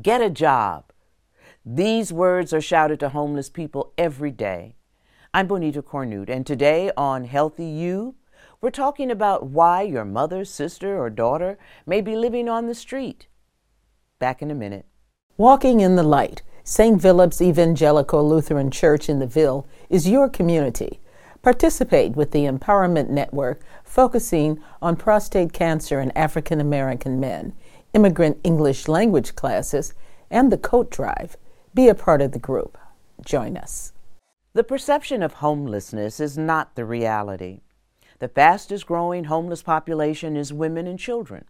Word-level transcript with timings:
get 0.00 0.20
a 0.20 0.30
job. 0.30 0.84
These 1.64 2.12
words 2.12 2.52
are 2.52 2.60
shouted 2.60 3.00
to 3.00 3.08
homeless 3.08 3.50
people 3.50 3.92
every 3.98 4.30
day. 4.30 4.76
I'm 5.34 5.48
Bonita 5.48 5.82
Cornute, 5.82 6.30
and 6.30 6.46
today 6.46 6.92
on 6.96 7.24
Healthy 7.24 7.66
You, 7.66 8.14
we're 8.60 8.70
talking 8.70 9.10
about 9.10 9.46
why 9.46 9.82
your 9.82 10.04
mother, 10.04 10.44
sister, 10.44 10.98
or 10.98 11.10
daughter 11.10 11.58
may 11.84 12.00
be 12.00 12.16
living 12.16 12.48
on 12.48 12.66
the 12.66 12.74
street. 12.74 13.26
Back 14.18 14.40
in 14.40 14.50
a 14.50 14.54
minute. 14.54 14.86
Walking 15.36 15.80
in 15.80 15.96
the 15.96 16.02
Light, 16.02 16.42
St. 16.62 17.00
Philip's 17.02 17.42
Evangelical 17.42 18.28
Lutheran 18.28 18.70
Church 18.70 19.08
in 19.08 19.18
the 19.18 19.26
Ville, 19.26 19.68
is 19.90 20.08
your 20.08 20.28
community. 20.28 21.00
Participate 21.42 22.12
with 22.12 22.30
the 22.30 22.44
Empowerment 22.44 23.08
Network 23.08 23.62
focusing 23.84 24.60
on 24.80 24.96
prostate 24.96 25.52
cancer 25.52 26.00
in 26.00 26.10
African 26.12 26.60
American 26.60 27.20
men, 27.20 27.52
immigrant 27.98 28.38
English 28.44 28.86
language 28.86 29.34
classes, 29.34 29.92
and 30.30 30.52
the 30.52 30.56
Coat 30.56 30.88
Drive. 30.88 31.36
Be 31.74 31.88
a 31.88 31.96
part 31.96 32.22
of 32.22 32.30
the 32.30 32.38
group. 32.38 32.78
Join 33.24 33.56
us. 33.56 33.92
The 34.52 34.62
perception 34.62 35.20
of 35.20 35.32
homelessness 35.34 36.20
is 36.20 36.38
not 36.38 36.76
the 36.76 36.84
reality. 36.84 37.62
The 38.20 38.28
fastest 38.28 38.86
growing 38.86 39.24
homeless 39.24 39.64
population 39.64 40.36
is 40.36 40.52
women 40.52 40.86
and 40.86 40.96
children. 40.96 41.46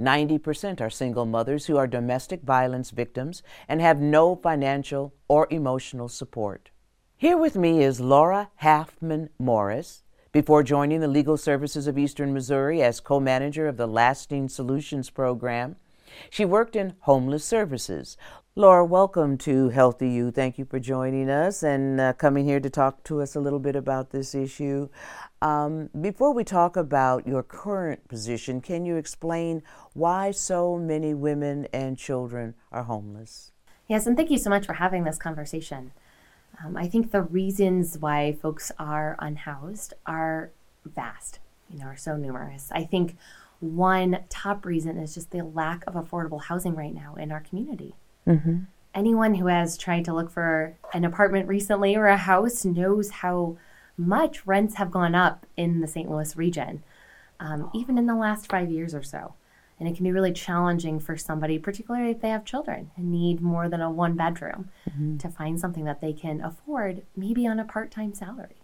90% 0.00 0.80
are 0.80 0.88
single 0.88 1.26
mothers 1.26 1.66
who 1.66 1.76
are 1.76 1.86
domestic 1.86 2.40
violence 2.40 2.90
victims 2.90 3.42
and 3.68 3.82
have 3.82 4.00
no 4.00 4.34
financial 4.34 5.12
or 5.28 5.46
emotional 5.50 6.08
support. 6.08 6.70
Here 7.18 7.36
with 7.36 7.54
me 7.54 7.84
is 7.84 8.00
Laura 8.00 8.48
Halfman 8.62 9.28
Morris. 9.38 10.04
Before 10.36 10.62
joining 10.62 11.00
the 11.00 11.08
Legal 11.08 11.38
Services 11.38 11.86
of 11.86 11.96
Eastern 11.96 12.34
Missouri 12.34 12.82
as 12.82 13.00
co 13.00 13.18
manager 13.18 13.68
of 13.68 13.78
the 13.78 13.86
Lasting 13.86 14.50
Solutions 14.50 15.08
Program, 15.08 15.76
she 16.28 16.44
worked 16.44 16.76
in 16.76 16.92
homeless 17.00 17.42
services. 17.42 18.18
Laura, 18.54 18.84
welcome 18.84 19.38
to 19.38 19.70
Healthy 19.70 20.10
You. 20.10 20.30
Thank 20.30 20.58
you 20.58 20.66
for 20.66 20.78
joining 20.78 21.30
us 21.30 21.62
and 21.62 21.98
uh, 21.98 22.12
coming 22.12 22.44
here 22.44 22.60
to 22.60 22.68
talk 22.68 23.02
to 23.04 23.22
us 23.22 23.34
a 23.34 23.40
little 23.40 23.58
bit 23.58 23.76
about 23.76 24.10
this 24.10 24.34
issue. 24.34 24.90
Um, 25.40 25.88
before 25.98 26.34
we 26.34 26.44
talk 26.44 26.76
about 26.76 27.26
your 27.26 27.42
current 27.42 28.06
position, 28.06 28.60
can 28.60 28.84
you 28.84 28.96
explain 28.96 29.62
why 29.94 30.32
so 30.32 30.76
many 30.76 31.14
women 31.14 31.66
and 31.72 31.96
children 31.96 32.54
are 32.70 32.82
homeless? 32.82 33.52
Yes, 33.88 34.06
and 34.06 34.18
thank 34.18 34.30
you 34.30 34.36
so 34.36 34.50
much 34.50 34.66
for 34.66 34.74
having 34.74 35.04
this 35.04 35.16
conversation. 35.16 35.92
Um, 36.64 36.76
I 36.76 36.88
think 36.88 37.10
the 37.10 37.22
reasons 37.22 37.98
why 37.98 38.32
folks 38.40 38.72
are 38.78 39.16
unhoused 39.18 39.94
are 40.06 40.50
vast, 40.84 41.38
you 41.70 41.78
know, 41.78 41.86
are 41.86 41.96
so 41.96 42.16
numerous. 42.16 42.70
I 42.72 42.84
think 42.84 43.16
one 43.60 44.24
top 44.28 44.64
reason 44.64 44.98
is 44.98 45.14
just 45.14 45.30
the 45.30 45.42
lack 45.42 45.84
of 45.86 45.94
affordable 45.94 46.42
housing 46.42 46.74
right 46.74 46.94
now 46.94 47.14
in 47.16 47.32
our 47.32 47.40
community. 47.40 47.94
Mm-hmm. 48.26 48.60
Anyone 48.94 49.34
who 49.34 49.46
has 49.46 49.76
tried 49.76 50.04
to 50.06 50.14
look 50.14 50.30
for 50.30 50.76
an 50.94 51.04
apartment 51.04 51.48
recently 51.48 51.96
or 51.96 52.06
a 52.06 52.16
house 52.16 52.64
knows 52.64 53.10
how 53.10 53.58
much 53.98 54.46
rents 54.46 54.76
have 54.76 54.90
gone 54.90 55.14
up 55.14 55.46
in 55.56 55.80
the 55.80 55.86
St. 55.86 56.10
Louis 56.10 56.36
region, 56.36 56.82
um, 57.40 57.70
even 57.74 57.98
in 57.98 58.06
the 58.06 58.14
last 58.14 58.48
five 58.48 58.70
years 58.70 58.94
or 58.94 59.02
so. 59.02 59.34
And 59.78 59.88
it 59.88 59.94
can 59.94 60.04
be 60.04 60.12
really 60.12 60.32
challenging 60.32 60.98
for 61.00 61.16
somebody, 61.16 61.58
particularly 61.58 62.10
if 62.10 62.20
they 62.20 62.30
have 62.30 62.44
children 62.44 62.90
and 62.96 63.12
need 63.12 63.42
more 63.42 63.68
than 63.68 63.82
a 63.82 63.90
one 63.90 64.16
bedroom, 64.16 64.70
mm-hmm. 64.88 65.18
to 65.18 65.28
find 65.28 65.60
something 65.60 65.84
that 65.84 66.00
they 66.00 66.14
can 66.14 66.40
afford, 66.40 67.02
maybe 67.14 67.46
on 67.46 67.60
a 67.60 67.64
part 67.64 67.90
time 67.90 68.14
salary. 68.14 68.56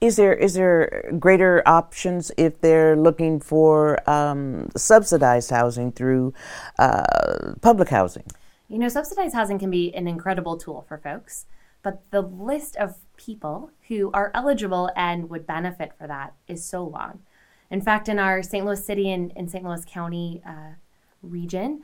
Is 0.00 0.16
there 0.16 0.34
is 0.34 0.54
there 0.54 1.12
greater 1.18 1.62
options 1.64 2.30
if 2.36 2.60
they're 2.60 2.96
looking 2.96 3.40
for 3.40 3.98
um, 4.10 4.68
subsidized 4.76 5.50
housing 5.50 5.92
through 5.92 6.34
uh, 6.78 7.54
public 7.62 7.88
housing? 7.88 8.24
You 8.68 8.78
know, 8.78 8.88
subsidized 8.88 9.34
housing 9.34 9.58
can 9.58 9.70
be 9.70 9.94
an 9.94 10.08
incredible 10.08 10.56
tool 10.56 10.84
for 10.88 10.98
folks, 10.98 11.46
but 11.82 12.02
the 12.10 12.20
list 12.20 12.76
of 12.76 12.96
people 13.16 13.70
who 13.88 14.10
are 14.12 14.30
eligible 14.34 14.90
and 14.96 15.30
would 15.30 15.46
benefit 15.46 15.92
for 15.96 16.06
that 16.06 16.34
is 16.48 16.64
so 16.64 16.84
long. 16.84 17.20
In 17.70 17.80
fact, 17.80 18.08
in 18.08 18.18
our 18.18 18.42
St. 18.42 18.64
Louis 18.64 18.84
City 18.84 19.10
and, 19.10 19.32
and 19.36 19.50
St. 19.50 19.64
Louis 19.64 19.84
County 19.84 20.42
uh, 20.46 20.74
region, 21.22 21.82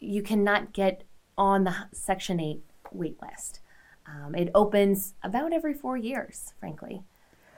you 0.00 0.22
cannot 0.22 0.72
get 0.72 1.04
on 1.36 1.64
the 1.64 1.74
Section 1.92 2.40
8 2.40 2.62
wait 2.92 3.20
list. 3.20 3.60
Um, 4.06 4.34
it 4.34 4.50
opens 4.54 5.14
about 5.22 5.52
every 5.52 5.74
four 5.74 5.96
years, 5.96 6.54
frankly. 6.58 7.02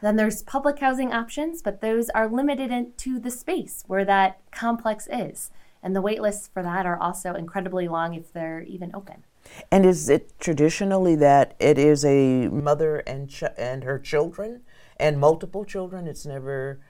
Then 0.02 0.16
there's 0.16 0.42
public 0.42 0.78
housing 0.78 1.12
options, 1.12 1.62
but 1.62 1.80
those 1.80 2.08
are 2.10 2.28
limited 2.28 2.96
to 2.98 3.20
the 3.20 3.30
space 3.30 3.84
where 3.86 4.04
that 4.04 4.40
complex 4.50 5.06
is. 5.10 5.50
And 5.82 5.94
the 5.94 6.02
wait 6.02 6.20
lists 6.20 6.48
for 6.52 6.62
that 6.62 6.86
are 6.86 7.00
also 7.00 7.34
incredibly 7.34 7.88
long 7.88 8.14
if 8.14 8.32
they're 8.32 8.62
even 8.62 8.90
open. 8.94 9.24
And 9.70 9.86
is 9.86 10.08
it 10.08 10.32
traditionally 10.38 11.16
that 11.16 11.54
it 11.58 11.78
is 11.78 12.04
a 12.04 12.48
mother 12.48 12.98
and 12.98 13.28
ch- 13.28 13.44
and 13.56 13.84
her 13.84 13.98
children 13.98 14.62
and 14.98 15.18
multiple 15.18 15.64
children? 15.64 16.06
It's 16.06 16.26
never 16.26 16.80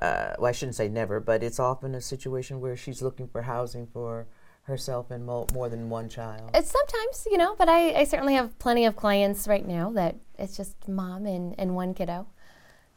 uh, 0.00 0.34
well, 0.38 0.48
I 0.48 0.52
shouldn't 0.52 0.76
say 0.76 0.88
never, 0.88 1.20
but 1.20 1.42
it's 1.42 1.60
often 1.60 1.94
a 1.94 2.00
situation 2.00 2.60
where 2.60 2.76
she's 2.76 3.02
looking 3.02 3.28
for 3.28 3.42
housing 3.42 3.86
for 3.86 4.26
herself 4.64 5.10
and 5.10 5.24
mo- 5.24 5.46
more 5.52 5.68
than 5.68 5.90
one 5.90 6.08
child. 6.08 6.50
It's 6.54 6.70
sometimes, 6.70 7.26
you 7.30 7.36
know, 7.36 7.54
but 7.56 7.68
I, 7.68 7.92
I, 7.92 8.04
certainly 8.04 8.34
have 8.34 8.58
plenty 8.58 8.86
of 8.86 8.96
clients 8.96 9.46
right 9.46 9.66
now 9.66 9.90
that 9.90 10.16
it's 10.38 10.56
just 10.56 10.88
mom 10.88 11.26
and, 11.26 11.54
and 11.58 11.74
one 11.74 11.92
kiddo, 11.92 12.26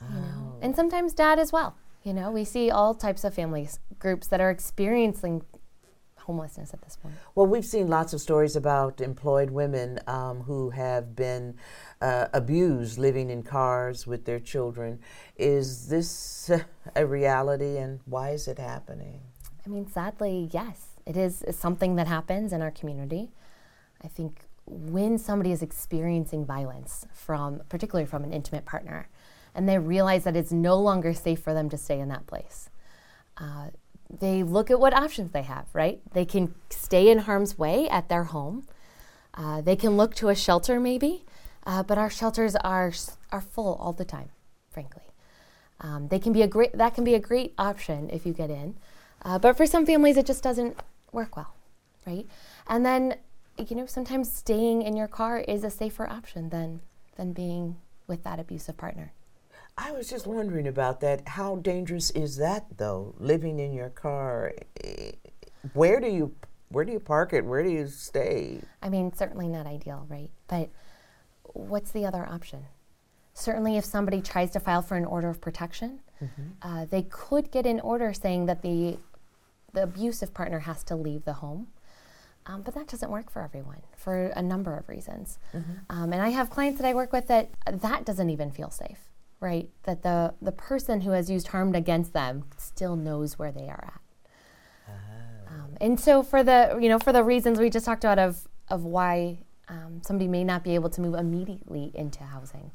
you 0.02 0.08
oh. 0.10 0.20
know, 0.20 0.58
and 0.62 0.76
sometimes 0.76 1.14
dad 1.14 1.40
as 1.40 1.52
well. 1.52 1.76
You 2.04 2.14
know, 2.14 2.32
we 2.32 2.46
see 2.46 2.72
all 2.72 2.96
types 2.96 3.24
of 3.26 3.34
families 3.34 3.80
groups 4.00 4.28
that 4.28 4.40
are 4.40 4.50
experiencing 4.50 5.44
homelessness 6.28 6.74
at 6.74 6.82
this 6.82 6.98
point. 6.98 7.16
Well, 7.36 7.48
we've 7.48 7.66
seen 7.66 7.88
lots 7.88 8.14
of 8.14 8.22
stories 8.22 8.56
about 8.56 9.02
employed 9.02 9.50
women 9.50 10.00
um, 10.08 10.42
who 10.42 10.70
have 10.70 11.16
been 11.16 11.56
uh, 12.02 12.28
abused 12.34 12.98
living 12.98 13.30
in 13.30 13.44
cars 13.44 14.06
with 14.06 14.26
their 14.26 14.40
children. 14.40 15.00
Is 15.38 15.88
this 15.88 16.52
a 16.96 17.06
reality 17.06 17.78
and 17.78 18.00
why 18.06 18.32
is 18.32 18.48
it 18.48 18.60
happening? 18.60 19.22
I 19.66 19.70
mean, 19.70 19.88
sadly, 19.88 20.50
yes. 20.52 20.88
It 21.06 21.18
is 21.18 21.44
something 21.52 21.96
that 21.96 22.08
happens 22.08 22.52
in 22.54 22.62
our 22.62 22.72
community. 22.72 23.30
I 24.04 24.08
think 24.08 24.42
when 24.66 25.18
somebody 25.18 25.52
is 25.52 25.62
experiencing 25.62 26.46
violence 26.46 27.06
from, 27.14 27.62
particularly 27.70 28.06
from 28.06 28.24
an 28.24 28.34
intimate 28.34 28.66
partner, 28.66 29.08
and 29.56 29.68
they 29.68 29.80
realize 29.80 30.26
that 30.26 30.36
it's 30.36 30.52
no 30.52 30.78
longer 30.78 31.14
safe 31.14 31.40
for 31.40 31.54
them 31.54 31.70
to 31.70 31.78
stay 31.78 32.00
in 32.00 32.10
that 32.10 32.28
place, 32.28 32.70
uh, 33.38 33.68
they 34.10 34.44
look 34.44 34.70
at 34.70 34.80
what 34.80 34.94
options 34.94 35.32
they 35.32 35.42
have, 35.42 35.66
right? 35.74 36.02
They 36.14 36.26
can 36.26 36.54
stay 36.70 37.10
in 37.10 37.20
harm's 37.20 37.58
way 37.58 37.90
at 37.90 38.10
their 38.10 38.26
home. 38.26 38.68
Uh, 39.34 39.62
they 39.62 39.76
can 39.76 39.98
look 39.98 40.16
to 40.16 40.30
a 40.30 40.36
shelter, 40.36 40.80
maybe, 40.80 41.26
uh, 41.68 41.84
but 41.84 41.98
our 42.00 42.10
shelters 42.10 42.56
are 42.56 42.92
are 43.32 43.42
full 43.42 43.76
all 43.76 43.94
the 43.94 44.06
time, 44.06 44.30
frankly. 44.72 45.04
Um, 45.82 46.08
they 46.08 46.18
can 46.18 46.34
be 46.34 46.42
a 46.42 46.48
great 46.48 46.76
that 46.76 46.96
can 46.96 47.04
be 47.04 47.14
a 47.14 47.20
great 47.20 47.54
option 47.60 48.10
if 48.10 48.26
you 48.26 48.34
get 48.34 48.50
in, 48.50 48.76
uh, 49.24 49.38
but 49.38 49.56
for 49.56 49.68
some 49.68 49.86
families 49.86 50.18
it 50.18 50.26
just 50.26 50.42
doesn't 50.42 50.80
work 51.12 51.36
well, 51.36 51.54
right? 52.08 52.26
And 52.68 52.86
then 52.86 53.18
you 53.58 53.76
know 53.76 53.86
sometimes 53.86 54.32
staying 54.32 54.82
in 54.82 54.96
your 54.96 55.08
car 55.08 55.40
is 55.40 55.64
a 55.64 55.70
safer 55.70 56.10
option 56.10 56.50
than 56.50 56.80
than 57.18 57.34
being 57.34 57.76
with 58.08 58.24
that 58.24 58.40
abusive 58.40 58.78
partner. 58.78 59.12
I 59.78 59.92
was 59.92 60.10
just 60.10 60.26
wondering 60.26 60.68
about 60.68 61.02
that. 61.02 61.28
How 61.28 61.58
dangerous 61.58 62.10
is 62.12 62.38
that 62.38 62.78
though? 62.78 63.14
Living 63.20 63.60
in 63.60 63.74
your 63.74 63.90
car, 63.90 64.54
where 65.74 66.00
do 66.00 66.08
you 66.08 66.34
where 66.70 66.86
do 66.86 66.94
you 66.94 67.00
park 67.00 67.34
it? 67.34 67.46
Where 67.46 67.62
do 67.62 67.70
you 67.70 67.88
stay? 67.88 68.62
I 68.82 68.88
mean, 68.90 69.14
certainly 69.14 69.50
not 69.50 69.68
ideal, 69.68 70.06
right? 70.10 70.30
But 70.48 70.70
what's 71.58 71.92
the 71.92 72.06
other 72.06 72.26
option? 72.26 72.66
Certainly, 73.34 73.78
if 73.78 73.86
somebody 73.86 74.22
tries 74.22 74.52
to 74.52 74.60
file 74.60 74.82
for 74.82 74.98
an 74.98 75.06
order 75.06 75.30
of 75.30 75.40
protection, 75.42 76.00
mm-hmm. 76.22 76.42
uh, 76.62 76.86
they 76.86 77.04
could 77.04 77.52
get 77.52 77.66
an 77.66 77.80
order 77.82 78.14
saying 78.14 78.48
that 78.48 78.62
the 78.62 78.98
the 79.74 79.84
abusive 79.84 80.34
partner 80.34 80.60
has 80.60 80.84
to 80.86 80.96
leave 80.96 81.26
the 81.26 81.34
home. 81.34 81.68
Um, 82.48 82.62
but 82.62 82.74
that 82.76 82.88
doesn't 82.88 83.12
work 83.12 83.30
for 83.30 83.42
everyone 83.42 83.82
for 83.96 84.28
a 84.28 84.42
number 84.42 84.76
of 84.76 84.88
reasons. 84.88 85.38
Mm-hmm. 85.54 85.72
Um, 85.90 86.14
and 86.14 86.22
I 86.22 86.30
have 86.30 86.50
clients 86.50 86.80
that 86.80 86.88
I 86.88 86.94
work 86.94 87.12
with 87.12 87.28
that 87.28 87.50
that 87.72 88.06
doesn't 88.06 88.30
even 88.30 88.52
feel 88.52 88.72
safe, 88.72 89.00
right? 89.40 89.70
That 89.84 90.02
the 90.02 90.34
the 90.42 90.54
person 90.54 91.02
who 91.02 91.12
has 91.12 91.30
used 91.30 91.50
harm 91.50 91.76
against 91.76 92.14
them 92.14 92.46
still 92.58 92.96
knows 92.96 93.38
where 93.38 93.52
they 93.52 93.68
are 93.68 93.84
at. 93.84 94.02
Ah. 94.88 95.54
Um, 95.54 95.78
and 95.82 96.00
so 96.00 96.24
for 96.24 96.42
the 96.42 96.78
you 96.82 96.88
know 96.88 97.00
for 97.00 97.12
the 97.12 97.24
reasons 97.24 97.60
we 97.60 97.70
just 97.70 97.86
talked 97.86 98.06
about 98.06 98.18
of 98.18 98.48
of 98.70 98.84
why 98.84 99.40
um, 99.70 100.02
somebody 100.04 100.28
may 100.28 100.44
not 100.44 100.64
be 100.64 100.76
able 100.76 100.90
to 100.90 101.02
move 101.02 101.16
immediately 101.16 101.92
into 101.94 102.24
housing, 102.24 102.72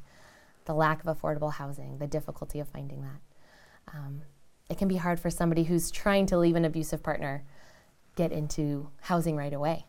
the 0.65 0.73
lack 0.73 1.03
of 1.03 1.19
affordable 1.19 1.53
housing, 1.53 1.97
the 1.97 2.07
difficulty 2.07 2.59
of 2.59 2.67
finding 2.67 3.01
that. 3.01 3.93
Um, 3.95 4.21
it 4.69 4.77
can 4.77 4.87
be 4.87 4.97
hard 4.97 5.19
for 5.19 5.29
somebody 5.29 5.63
who's 5.63 5.91
trying 5.91 6.25
to 6.27 6.37
leave 6.37 6.55
an 6.55 6.65
abusive 6.65 7.03
partner 7.03 7.43
get 8.15 8.31
into 8.31 8.89
housing 9.01 9.35
right 9.35 9.53
away. 9.53 9.85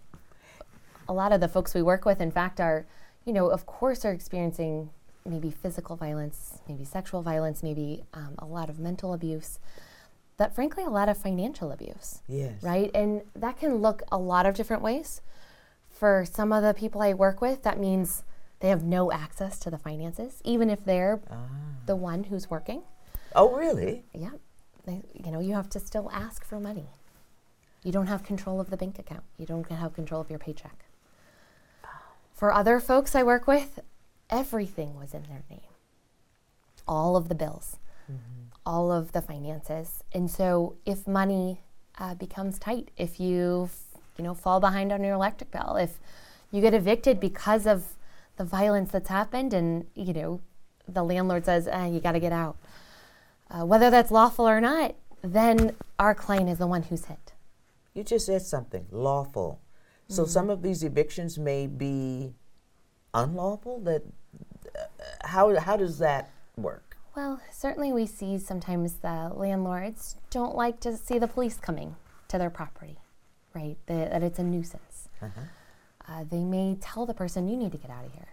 A 1.08 1.12
lot 1.12 1.32
of 1.32 1.40
the 1.40 1.48
folks 1.48 1.74
we 1.74 1.82
work 1.82 2.04
with, 2.04 2.20
in 2.20 2.30
fact, 2.30 2.58
are, 2.60 2.86
you 3.24 3.32
know, 3.32 3.48
of 3.48 3.66
course, 3.66 4.04
are 4.04 4.12
experiencing 4.12 4.90
maybe 5.26 5.50
physical 5.50 5.96
violence, 5.96 6.58
maybe 6.68 6.84
sexual 6.84 7.22
violence, 7.22 7.62
maybe 7.62 8.02
um, 8.14 8.34
a 8.38 8.46
lot 8.46 8.68
of 8.70 8.78
mental 8.78 9.12
abuse. 9.12 9.58
that 10.36 10.54
frankly 10.54 10.82
a 10.82 10.90
lot 10.90 11.08
of 11.08 11.16
financial 11.16 11.70
abuse. 11.70 12.22
Yes. 12.26 12.62
Right? 12.62 12.90
And 12.94 13.22
that 13.34 13.58
can 13.58 13.76
look 13.76 14.02
a 14.10 14.18
lot 14.18 14.46
of 14.46 14.54
different 14.54 14.82
ways. 14.82 15.20
For 15.94 16.24
some 16.30 16.52
of 16.52 16.62
the 16.62 16.74
people 16.74 17.00
I 17.00 17.14
work 17.14 17.40
with, 17.40 17.62
that 17.62 17.78
means 17.78 18.24
they 18.58 18.68
have 18.68 18.82
no 18.82 19.12
access 19.12 19.58
to 19.60 19.70
the 19.70 19.78
finances, 19.78 20.40
even 20.44 20.68
if 20.68 20.84
they're 20.84 21.20
the 21.86 21.94
one 21.96 22.24
who's 22.24 22.50
working. 22.50 22.82
Oh, 23.34 23.54
really? 23.56 24.04
Yeah. 24.12 24.30
They, 24.84 25.02
you 25.14 25.30
know, 25.30 25.40
you 25.40 25.54
have 25.54 25.70
to 25.70 25.80
still 25.80 26.10
ask 26.12 26.44
for 26.44 26.58
money. 26.60 26.88
You 27.84 27.92
don't 27.92 28.08
have 28.08 28.22
control 28.22 28.60
of 28.60 28.70
the 28.70 28.76
bank 28.76 28.98
account. 28.98 29.22
You 29.38 29.46
don't 29.46 29.70
have 29.70 29.94
control 29.94 30.20
of 30.20 30.30
your 30.30 30.38
paycheck. 30.38 30.84
For 32.32 32.52
other 32.52 32.80
folks 32.80 33.14
I 33.14 33.22
work 33.22 33.46
with, 33.46 33.78
everything 34.28 34.98
was 34.98 35.14
in 35.14 35.22
their 35.24 35.42
name. 35.48 35.60
All 36.88 37.16
of 37.16 37.28
the 37.28 37.34
bills, 37.34 37.76
all 38.66 38.90
of 38.90 39.12
the 39.12 39.22
finances. 39.22 40.02
And 40.12 40.30
so 40.30 40.76
if 40.84 41.06
money 41.06 41.60
uh, 41.98 42.14
becomes 42.14 42.58
tight, 42.58 42.90
if 42.96 43.20
you, 43.20 43.64
f- 43.70 43.83
you 44.16 44.24
know, 44.24 44.34
fall 44.34 44.60
behind 44.60 44.92
on 44.92 45.02
your 45.02 45.14
electric 45.14 45.50
bill, 45.50 45.76
if 45.76 45.98
you 46.50 46.60
get 46.60 46.74
evicted 46.74 47.20
because 47.20 47.66
of 47.66 47.84
the 48.36 48.44
violence 48.44 48.90
that's 48.92 49.08
happened 49.08 49.52
and, 49.52 49.86
you 49.94 50.12
know, 50.12 50.40
the 50.88 51.02
landlord 51.02 51.44
says, 51.44 51.66
eh, 51.66 51.86
you 51.86 52.00
got 52.00 52.12
to 52.12 52.20
get 52.20 52.32
out, 52.32 52.56
uh, 53.50 53.64
whether 53.64 53.90
that's 53.90 54.10
lawful 54.10 54.48
or 54.48 54.60
not, 54.60 54.94
then 55.22 55.74
our 55.98 56.14
client 56.14 56.48
is 56.48 56.58
the 56.58 56.66
one 56.66 56.82
who's 56.82 57.06
hit. 57.06 57.32
You 57.94 58.04
just 58.04 58.26
said 58.26 58.42
something 58.42 58.86
lawful. 58.90 59.60
So 60.08 60.26
some 60.26 60.50
of 60.50 60.62
these 60.62 60.82
evictions 60.82 61.38
may 61.38 61.66
be 61.66 62.34
unlawful. 63.14 63.80
That 63.80 64.02
uh, 64.78 64.82
how 65.24 65.58
how 65.58 65.76
does 65.76 65.98
that 65.98 66.30
work? 66.56 66.96
Well, 67.16 67.40
certainly 67.50 67.92
we 67.92 68.06
see 68.06 68.38
sometimes 68.38 68.94
the 68.94 69.30
landlords 69.34 70.16
don't 70.30 70.54
like 70.54 70.80
to 70.80 70.96
see 70.96 71.18
the 71.18 71.28
police 71.28 71.56
coming 71.56 71.96
to 72.28 72.38
their 72.38 72.50
property, 72.50 72.98
right? 73.54 73.76
That, 73.86 74.10
that 74.10 74.22
it's 74.22 74.38
a 74.38 74.42
nuisance. 74.42 75.08
Uh, 76.06 76.24
they 76.30 76.44
may 76.44 76.76
tell 76.80 77.06
the 77.06 77.14
person, 77.14 77.48
you 77.48 77.56
need 77.56 77.72
to 77.72 77.78
get 77.78 77.90
out 77.90 78.04
of 78.04 78.12
here. 78.12 78.28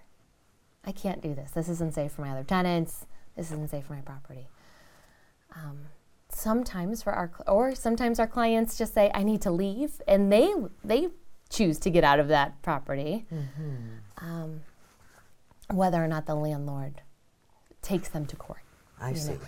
I 0.85 0.91
can't 0.91 1.21
do 1.21 1.33
this. 1.35 1.51
This 1.51 1.69
isn't 1.69 1.93
safe 1.93 2.11
for 2.11 2.21
my 2.21 2.31
other 2.31 2.43
tenants. 2.43 3.05
This 3.37 3.47
isn't 3.51 3.69
safe 3.69 3.85
for 3.85 3.93
my 3.93 4.01
property. 4.01 4.47
Um, 5.55 5.77
sometimes 6.29 7.01
for 7.03 7.13
our, 7.13 7.27
cl- 7.29 7.55
or 7.55 7.75
sometimes 7.75 8.19
our 8.19 8.27
clients 8.27 8.77
just 8.77 8.93
say, 8.93 9.09
I 9.13 9.23
need 9.23 9.41
to 9.43 9.51
leave, 9.51 10.01
and 10.07 10.31
they 10.31 10.51
they 10.83 11.09
choose 11.49 11.77
to 11.79 11.89
get 11.89 12.03
out 12.03 12.19
of 12.19 12.27
that 12.29 12.61
property. 12.61 13.25
Um, 14.17 14.61
whether 15.69 16.03
or 16.03 16.07
not 16.07 16.25
the 16.25 16.35
landlord 16.35 17.01
takes 17.81 18.09
them 18.09 18.25
to 18.25 18.35
court. 18.35 18.61
I 18.99 19.13
see. 19.13 19.33
know. 19.33 19.39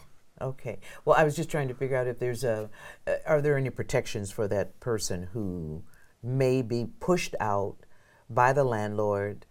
Okay. 0.41 0.79
Well, 1.05 1.15
I 1.17 1.23
was 1.23 1.35
just 1.35 1.49
trying 1.49 1.67
to 1.67 1.73
figure 1.73 1.97
out 1.97 2.07
if 2.07 2.19
there's 2.19 2.43
a 2.43 2.69
uh, 3.07 3.11
are 3.25 3.41
there 3.41 3.57
any 3.57 3.69
protections 3.69 4.31
for 4.31 4.47
that 4.47 4.79
person 4.79 5.29
who 5.33 5.83
may 6.21 6.61
be 6.61 6.87
pushed 6.99 7.35
out 7.39 7.77
by 8.29 8.53
the 8.53 8.63
landlord 8.63 9.45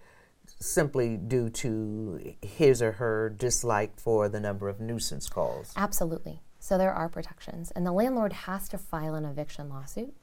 simply 0.59 1.17
due 1.17 1.51
to 1.51 2.35
his 2.41 2.81
or 2.81 2.93
her 2.93 3.29
dislike 3.31 3.99
for 3.99 4.29
the 4.29 4.41
number 4.41 4.69
of 4.69 4.81
nuisance 4.81 5.29
calls. 5.29 5.73
Absolutely. 5.77 6.41
So 6.59 6.79
there 6.79 6.93
are 6.93 7.09
protections, 7.09 7.73
and 7.73 7.85
the 7.85 7.93
landlord 7.93 8.33
has 8.33 8.69
to 8.69 8.79
file 8.79 9.15
an 9.17 9.25
eviction 9.25 9.69
lawsuit 9.69 10.15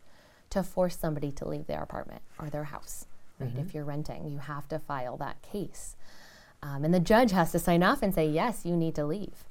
to 0.51 0.63
force 0.63 0.97
somebody 0.97 1.31
to 1.33 1.47
leave 1.47 1.67
their 1.67 1.83
apartment 1.83 2.21
or 2.39 2.49
their 2.49 2.63
house. 2.65 3.05
Right? 3.39 3.51
If 3.57 3.73
you're 3.73 3.85
renting, 3.85 4.29
you 4.29 4.39
have 4.39 4.67
to 4.69 4.79
file 4.79 5.17
that 5.17 5.41
case, 5.41 5.95
um, 6.61 6.83
and 6.83 6.93
the 6.93 6.99
judge 6.99 7.31
has 7.31 7.51
to 7.53 7.59
sign 7.59 7.83
off 7.83 8.01
and 8.01 8.13
say 8.13 8.27
yes, 8.27 8.65
you 8.65 8.75
need 8.75 8.95
to 8.95 9.05
leave. 9.05 9.45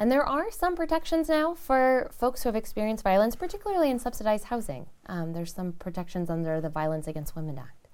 And 0.00 0.10
there 0.10 0.24
are 0.24 0.50
some 0.50 0.76
protections 0.76 1.28
now 1.28 1.54
for 1.54 2.10
folks 2.10 2.42
who 2.42 2.48
have 2.48 2.56
experienced 2.56 3.04
violence, 3.04 3.36
particularly 3.36 3.90
in 3.90 3.98
subsidized 3.98 4.44
housing. 4.44 4.86
Um, 5.04 5.34
there's 5.34 5.52
some 5.52 5.72
protections 5.72 6.30
under 6.30 6.58
the 6.58 6.70
Violence 6.70 7.06
Against 7.06 7.36
Women 7.36 7.58
Act. 7.58 7.88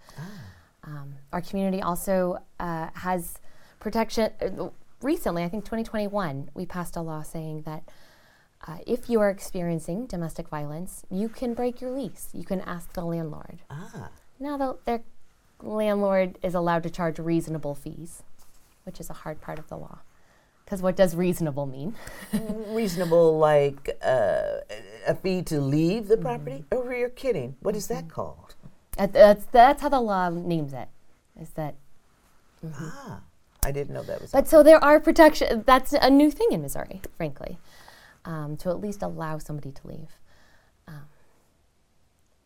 Um, 0.85 1.17
our 1.32 1.41
community 1.41 1.82
also 1.82 2.38
uh, 2.61 2.91
has 2.94 3.41
protection. 3.81 4.31
Uh, 4.41 4.69
recently, 5.03 5.43
I 5.43 5.49
think 5.49 5.64
2021, 5.64 6.50
we 6.55 6.64
passed 6.64 6.94
a 6.94 7.00
law 7.00 7.23
saying 7.23 7.62
that 7.62 7.82
uh, 8.69 8.79
if 8.87 9.11
you 9.11 9.19
are 9.19 9.29
experiencing 9.29 10.06
domestic 10.06 10.47
violence, 10.47 11.05
you 11.11 11.29
can 11.29 11.55
break 11.55 11.81
your 11.81 11.91
lease. 11.91 12.29
You 12.32 12.44
can 12.44 12.61
ask 12.61 12.93
the 12.93 13.05
landlord. 13.05 13.62
Ah. 13.69 14.11
Now, 14.38 14.56
the, 14.56 14.76
their 14.85 15.03
landlord 15.61 16.38
is 16.41 16.55
allowed 16.55 16.85
to 16.85 16.91
charge 16.91 17.19
reasonable 17.19 17.75
fees, 17.75 18.23
which 18.85 19.00
is 19.00 19.11
a 19.11 19.14
hard 19.25 19.41
part 19.41 19.58
of 19.58 19.67
the 19.67 19.76
law. 19.76 19.99
Because 20.67 20.83
what 20.83 20.97
does 20.97 21.15
reasonable 21.15 21.65
mean? 21.65 21.95
reasonable 22.69 23.39
like 23.39 23.97
uh, 24.03 24.59
a 25.07 25.15
fee 25.15 25.41
to 25.43 25.61
leave 25.61 26.09
the 26.09 26.17
property? 26.19 26.65
Oh, 26.73 26.91
you're 26.91 27.09
kidding. 27.09 27.57
What 27.61 27.75
is 27.77 27.87
that 27.87 28.09
called? 28.11 28.57
Uh, 28.99 29.07
That's, 29.07 29.45
that's 29.47 29.81
how 29.81 29.89
the 29.89 30.01
law 30.01 30.29
names 30.29 30.73
it. 30.75 30.89
Is 31.41 31.51
that 31.51 31.77
Ah, 32.75 33.21
I 33.65 33.71
didn't 33.71 33.95
know 33.95 34.03
that 34.03 34.21
was. 34.21 34.33
But 34.33 34.49
so 34.49 34.63
there 34.63 34.83
are 34.83 34.99
protection. 35.01 35.63
That's 35.67 35.93
a 35.93 36.11
new 36.11 36.31
thing 36.31 36.49
in 36.51 36.63
Missouri, 36.63 37.01
frankly, 37.17 37.59
um, 38.25 38.57
to 38.59 38.71
at 38.71 38.81
least 38.81 39.03
allow 39.03 39.39
somebody 39.39 39.71
to 39.71 39.87
leave. 39.87 40.19
Um, 40.89 41.07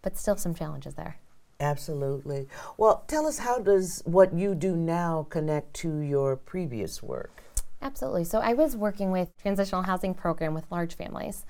but 0.03 0.19
still, 0.19 0.37
some 0.37 0.55
challenges 0.55 0.95
there. 0.95 1.17
Absolutely. 1.61 2.49
Well, 2.79 3.05
tell 3.07 3.27
us 3.27 3.39
how 3.39 3.59
does 3.59 4.03
what 4.05 4.33
you 4.33 4.55
do 4.55 4.75
now 4.77 5.27
connect 5.29 5.75
to 5.75 5.99
your 6.01 6.37
previous 6.37 7.03
work? 7.03 7.43
Absolutely. 7.83 8.25
So 8.25 8.41
I 8.41 8.53
was 8.53 8.77
working 8.77 9.11
with 9.11 9.37
transitional 9.41 9.83
housing 9.83 10.15
program 10.15 10.55
with 10.55 10.71
large 10.71 10.95
families, 10.95 11.45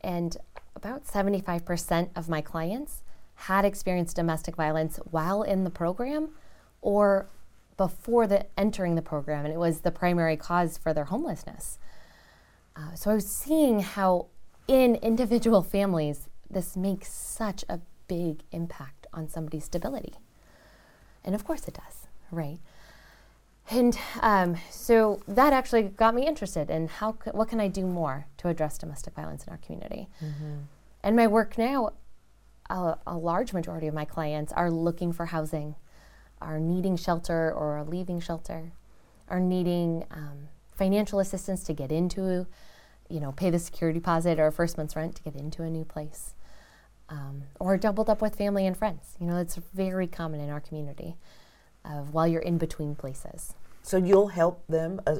and 0.00 0.36
about 0.76 1.04
75% 1.04 2.10
of 2.14 2.28
my 2.28 2.40
clients 2.40 3.02
had 3.34 3.64
experienced 3.64 4.16
domestic 4.16 4.56
violence 4.56 4.98
while 5.10 5.42
in 5.42 5.64
the 5.64 5.70
program 5.70 6.30
or 6.80 7.28
before 7.76 8.26
the 8.26 8.46
entering 8.58 8.94
the 8.94 9.02
program, 9.02 9.44
and 9.44 9.54
it 9.54 9.58
was 9.58 9.80
the 9.80 9.90
primary 9.90 10.36
cause 10.36 10.76
for 10.76 10.92
their 10.92 11.06
homelessness. 11.06 11.78
Uh, 12.76 12.94
so 12.94 13.10
I 13.10 13.14
was 13.14 13.26
seeing 13.26 13.80
how 13.80 14.26
in 14.66 14.96
individual 14.96 15.62
families 15.62 16.28
this 16.50 16.76
makes 16.76 17.12
such 17.12 17.64
a 17.68 17.80
big 18.06 18.42
impact 18.52 19.06
on 19.12 19.28
somebody's 19.28 19.64
stability. 19.64 20.14
And 21.24 21.34
of 21.34 21.44
course 21.44 21.66
it 21.68 21.74
does, 21.74 22.06
right? 22.30 22.58
And 23.70 23.98
um, 24.22 24.56
so 24.70 25.20
that 25.28 25.52
actually 25.52 25.82
got 25.82 26.14
me 26.14 26.26
interested 26.26 26.70
in 26.70 26.88
how 26.88 27.18
c- 27.22 27.32
what 27.32 27.48
can 27.48 27.60
I 27.60 27.68
do 27.68 27.84
more 27.86 28.26
to 28.38 28.48
address 28.48 28.78
domestic 28.78 29.14
violence 29.14 29.44
in 29.44 29.50
our 29.50 29.58
community. 29.58 30.08
And 31.02 31.14
my 31.16 31.26
work 31.26 31.58
now, 31.58 31.90
a, 32.70 32.96
a 33.06 33.16
large 33.16 33.52
majority 33.52 33.86
of 33.86 33.94
my 33.94 34.04
clients 34.06 34.52
are 34.52 34.70
looking 34.70 35.12
for 35.12 35.26
housing, 35.26 35.74
are 36.40 36.58
needing 36.58 36.96
shelter 36.96 37.52
or 37.52 37.78
are 37.78 37.84
leaving 37.84 38.20
shelter, 38.20 38.72
are 39.28 39.40
needing 39.40 40.04
um, 40.10 40.48
financial 40.74 41.20
assistance 41.20 41.62
to 41.64 41.74
get 41.74 41.92
into, 41.92 42.46
you 43.10 43.20
know, 43.20 43.32
pay 43.32 43.50
the 43.50 43.58
security 43.58 43.98
deposit 43.98 44.38
or 44.38 44.50
first 44.50 44.78
month's 44.78 44.96
rent 44.96 45.14
to 45.16 45.22
get 45.22 45.34
into 45.34 45.62
a 45.62 45.70
new 45.70 45.84
place, 45.84 46.34
um, 47.10 47.42
or 47.60 47.76
doubled 47.76 48.08
up 48.08 48.22
with 48.22 48.34
family 48.34 48.66
and 48.66 48.76
friends. 48.76 49.16
You 49.20 49.26
know, 49.26 49.36
it's 49.36 49.56
very 49.74 50.06
common 50.06 50.40
in 50.40 50.48
our 50.48 50.60
community 50.60 51.16
of 51.84 52.14
while 52.14 52.26
you're 52.26 52.42
in 52.42 52.58
between 52.58 52.94
places. 52.94 53.54
So 53.82 53.96
you'll 53.96 54.28
help 54.28 54.66
them 54.68 55.00
uh, 55.06 55.16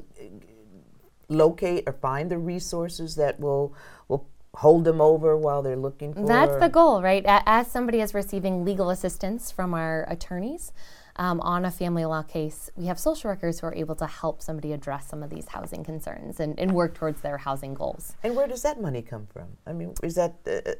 locate 1.28 1.84
or 1.86 1.92
find 1.92 2.30
the 2.30 2.38
resources 2.38 3.14
that 3.16 3.38
will 3.40 3.74
will 4.08 4.26
hold 4.54 4.84
them 4.84 5.00
over 5.00 5.36
while 5.36 5.62
they're 5.62 5.76
looking 5.76 6.14
for. 6.14 6.26
That's 6.26 6.58
the 6.58 6.68
goal, 6.68 7.02
right? 7.02 7.22
As 7.26 7.70
somebody 7.70 8.00
is 8.00 8.14
receiving 8.14 8.64
legal 8.64 8.90
assistance 8.90 9.52
from 9.52 9.74
our 9.74 10.04
attorneys 10.08 10.72
um, 11.16 11.40
on 11.40 11.64
a 11.64 11.70
family 11.70 12.04
law 12.04 12.22
case, 12.22 12.70
we 12.76 12.86
have 12.86 12.98
social 12.98 13.30
workers 13.30 13.60
who 13.60 13.66
are 13.66 13.74
able 13.74 13.94
to 13.96 14.06
help 14.06 14.40
somebody 14.42 14.72
address 14.72 15.06
some 15.08 15.22
of 15.22 15.30
these 15.30 15.48
housing 15.48 15.84
concerns 15.84 16.40
and, 16.40 16.58
and 16.58 16.72
work 16.72 16.94
towards 16.94 17.20
their 17.20 17.38
housing 17.38 17.74
goals. 17.74 18.14
And 18.22 18.34
where 18.34 18.46
does 18.46 18.62
that 18.62 18.80
money 18.80 19.02
come 19.02 19.26
from? 19.26 19.48
I 19.66 19.72
mean, 19.72 19.94
is 20.02 20.14
that 20.14 20.36
uh, 20.46 20.72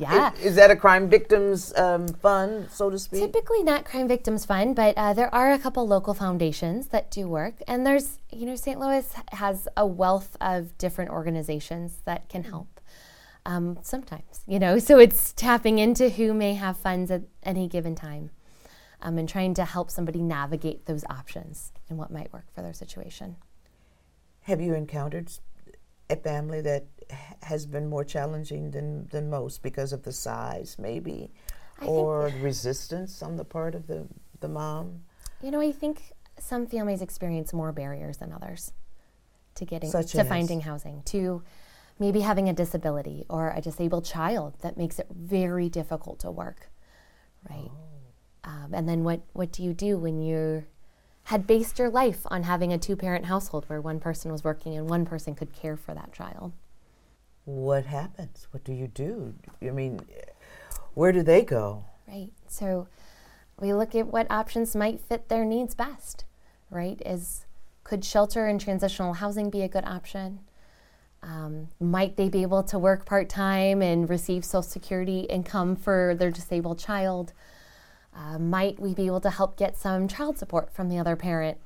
Yeah. 0.00 0.32
is, 0.34 0.44
is 0.44 0.54
that 0.56 0.70
a 0.70 0.76
crime 0.76 1.08
victims 1.08 1.74
um, 1.76 2.08
fund, 2.08 2.70
so 2.70 2.90
to 2.90 2.98
speak? 2.98 3.20
Typically 3.20 3.62
not 3.62 3.84
Crime 3.84 4.08
Victims 4.08 4.44
Fund, 4.44 4.76
but 4.76 4.96
uh, 4.96 5.12
there 5.14 5.34
are 5.34 5.52
a 5.52 5.58
couple 5.58 5.86
local 5.86 6.14
foundations 6.14 6.88
that 6.88 7.10
do 7.10 7.28
work. 7.28 7.56
And 7.68 7.86
there's, 7.86 8.18
you 8.30 8.46
know, 8.46 8.56
St. 8.56 8.78
Louis 8.78 9.06
has 9.32 9.68
a 9.76 9.86
wealth 9.86 10.36
of 10.40 10.76
different 10.78 11.10
organizations 11.10 12.00
that 12.04 12.28
can 12.28 12.44
help. 12.44 12.80
Um, 13.46 13.78
sometimes, 13.82 14.40
you 14.46 14.58
know, 14.58 14.78
so 14.78 14.98
it's 14.98 15.32
tapping 15.34 15.78
into 15.78 16.08
who 16.08 16.32
may 16.32 16.54
have 16.54 16.78
funds 16.78 17.10
at 17.10 17.22
any 17.42 17.68
given 17.68 17.94
time 17.94 18.30
um, 19.02 19.18
and 19.18 19.28
trying 19.28 19.52
to 19.54 19.64
help 19.64 19.90
somebody 19.90 20.22
navigate 20.22 20.86
those 20.86 21.04
options 21.10 21.70
and 21.88 21.98
what 21.98 22.10
might 22.10 22.32
work 22.32 22.46
for 22.54 22.62
their 22.62 22.72
situation. 22.72 23.36
Have 24.42 24.60
you 24.60 24.74
encountered 24.74 25.30
a 26.10 26.16
family 26.16 26.60
that 26.62 26.86
has 27.42 27.66
been 27.66 27.86
more 27.86 28.04
challenging 28.04 28.70
than, 28.70 29.06
than 29.08 29.30
most 29.30 29.62
because 29.62 29.92
of 29.92 30.02
the 30.02 30.12
size, 30.12 30.76
maybe, 30.78 31.30
I 31.80 31.86
or 31.86 32.32
resistance 32.40 33.22
on 33.22 33.36
the 33.36 33.44
part 33.44 33.74
of 33.74 33.86
the, 33.86 34.06
the 34.40 34.48
mom? 34.48 35.00
You 35.42 35.50
know, 35.50 35.60
I 35.60 35.72
think 35.72 36.12
some 36.38 36.66
families 36.66 37.02
experience 37.02 37.52
more 37.52 37.72
barriers 37.72 38.18
than 38.18 38.32
others 38.32 38.72
to 39.56 39.64
getting 39.64 39.90
Such 39.90 40.12
to 40.12 40.20
as? 40.20 40.28
finding 40.28 40.62
housing, 40.62 41.02
to 41.06 41.42
maybe 41.98 42.20
having 42.20 42.48
a 42.48 42.52
disability 42.52 43.24
or 43.28 43.52
a 43.54 43.60
disabled 43.60 44.04
child 44.04 44.54
that 44.62 44.76
makes 44.76 44.98
it 44.98 45.06
very 45.10 45.68
difficult 45.68 46.18
to 46.20 46.30
work, 46.30 46.70
right? 47.48 47.70
Oh. 47.70 48.50
Um, 48.50 48.74
and 48.74 48.88
then 48.88 49.04
what, 49.04 49.20
what 49.32 49.52
do 49.52 49.62
you 49.62 49.72
do 49.72 49.96
when 49.96 50.20
you 50.20 50.64
had 51.24 51.46
based 51.46 51.78
your 51.78 51.88
life 51.88 52.20
on 52.26 52.42
having 52.42 52.72
a 52.72 52.78
two 52.78 52.96
parent 52.96 53.24
household 53.26 53.64
where 53.68 53.80
one 53.80 54.00
person 54.00 54.30
was 54.30 54.44
working 54.44 54.76
and 54.76 54.88
one 54.88 55.06
person 55.06 55.34
could 55.34 55.52
care 55.52 55.76
for 55.76 55.94
that 55.94 56.12
child? 56.12 56.52
What 57.44 57.86
happens? 57.86 58.46
What 58.50 58.64
do 58.64 58.72
you 58.72 58.88
do? 58.88 59.34
I 59.62 59.70
mean, 59.70 60.00
where 60.94 61.12
do 61.12 61.22
they 61.22 61.42
go? 61.42 61.84
Right. 62.08 62.30
So 62.48 62.88
we 63.60 63.72
look 63.72 63.94
at 63.94 64.06
what 64.06 64.30
options 64.30 64.74
might 64.74 65.00
fit 65.00 65.28
their 65.28 65.44
needs 65.44 65.74
best, 65.74 66.24
right? 66.70 67.00
Is 67.04 67.44
could 67.82 68.04
shelter 68.04 68.46
and 68.46 68.60
transitional 68.60 69.14
housing 69.14 69.50
be 69.50 69.62
a 69.62 69.68
good 69.68 69.84
option? 69.84 70.40
Um, 71.22 71.68
might 71.80 72.16
they 72.16 72.28
be 72.28 72.42
able 72.42 72.62
to 72.64 72.78
work 72.78 73.06
part 73.06 73.28
time 73.28 73.82
and 73.82 74.08
receive 74.08 74.44
Social 74.44 74.62
Security 74.62 75.20
income 75.20 75.76
for 75.76 76.14
their 76.14 76.30
disabled 76.30 76.78
child? 76.78 77.32
Uh, 78.14 78.38
might 78.38 78.78
we 78.78 78.94
be 78.94 79.06
able 79.06 79.20
to 79.20 79.30
help 79.30 79.56
get 79.56 79.76
some 79.76 80.06
child 80.06 80.38
support 80.38 80.72
from 80.72 80.88
the 80.88 80.98
other 80.98 81.16
parent 81.16 81.58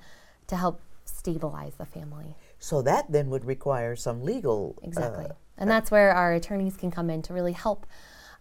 to 0.47 0.57
help 0.57 0.81
stabilize 1.05 1.75
the 1.77 1.85
family? 1.87 2.35
So 2.59 2.83
that 2.83 3.11
then 3.11 3.31
would 3.31 3.45
require 3.45 3.97
some 3.97 4.23
legal. 4.23 4.77
Uh, 4.83 4.87
exactly. 4.87 5.25
Uh, 5.27 5.33
and 5.59 5.71
that's 5.71 5.91
where 5.91 6.13
our 6.13 6.33
attorneys 6.33 6.77
can 6.77 6.91
come 6.91 7.11
in 7.11 7.23
to 7.23 7.35
really 7.35 7.53
help 7.53 7.87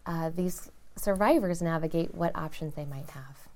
uh, 0.05 0.29
these 0.29 0.71
survivors 0.95 1.61
navigate 1.61 2.15
what 2.15 2.35
options 2.35 2.75
they 2.75 2.85
might 2.85 3.09
have. 3.09 3.47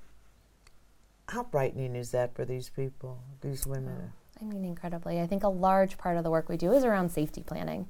How 1.30 1.44
brightening 1.44 1.96
is 1.96 2.12
that 2.12 2.36
for 2.36 2.44
these 2.44 2.70
people, 2.70 3.20
these 3.42 3.66
women? 3.66 4.12
Oh 4.12 4.12
I 4.42 4.46
mean, 4.46 4.66
incredibly. 4.66 5.22
I 5.22 5.28
think 5.28 5.44
a 5.44 5.50
large 5.50 5.98
part 5.98 6.18
of 6.18 6.24
the 6.24 6.32
work 6.32 6.50
we 6.50 6.58
do 6.58 6.74
is 6.74 6.84
around 6.84 7.10
safety 7.12 7.44
planning. 7.44 7.88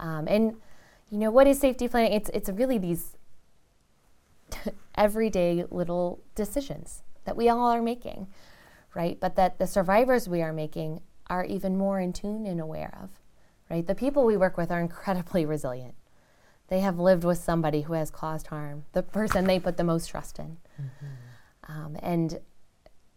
Um, 0.00 0.26
and, 0.26 0.56
you 1.10 1.18
know, 1.18 1.30
what 1.30 1.46
is 1.46 1.60
safety 1.60 1.86
planning? 1.86 2.12
It's, 2.12 2.30
it's 2.30 2.48
really 2.48 2.78
these 2.78 3.16
everyday 4.94 5.64
little 5.70 6.20
decisions 6.34 7.02
that 7.24 7.36
we 7.36 7.48
all 7.48 7.70
are 7.70 7.82
making, 7.82 8.28
right? 8.94 9.18
But 9.20 9.36
that 9.36 9.58
the 9.58 9.66
survivors 9.66 10.28
we 10.28 10.42
are 10.42 10.52
making 10.52 11.02
are 11.28 11.44
even 11.44 11.76
more 11.76 12.00
in 12.00 12.12
tune 12.12 12.46
and 12.46 12.60
aware 12.60 12.96
of, 13.02 13.10
right? 13.70 13.86
The 13.86 13.94
people 13.94 14.24
we 14.24 14.36
work 14.36 14.56
with 14.56 14.70
are 14.70 14.80
incredibly 14.80 15.44
resilient. 15.54 15.94
They 16.68 16.80
have 16.80 16.98
lived 16.98 17.24
with 17.24 17.38
somebody 17.38 17.82
who 17.82 17.92
has 17.92 18.10
caused 18.10 18.48
harm, 18.48 18.84
the 18.92 19.02
person 19.02 19.44
they 19.44 19.60
put 19.60 19.76
the 19.76 19.84
most 19.84 20.08
trust 20.08 20.38
in. 20.38 20.56
Mm-hmm. 20.80 21.72
Um, 21.72 21.96
and 22.02 22.40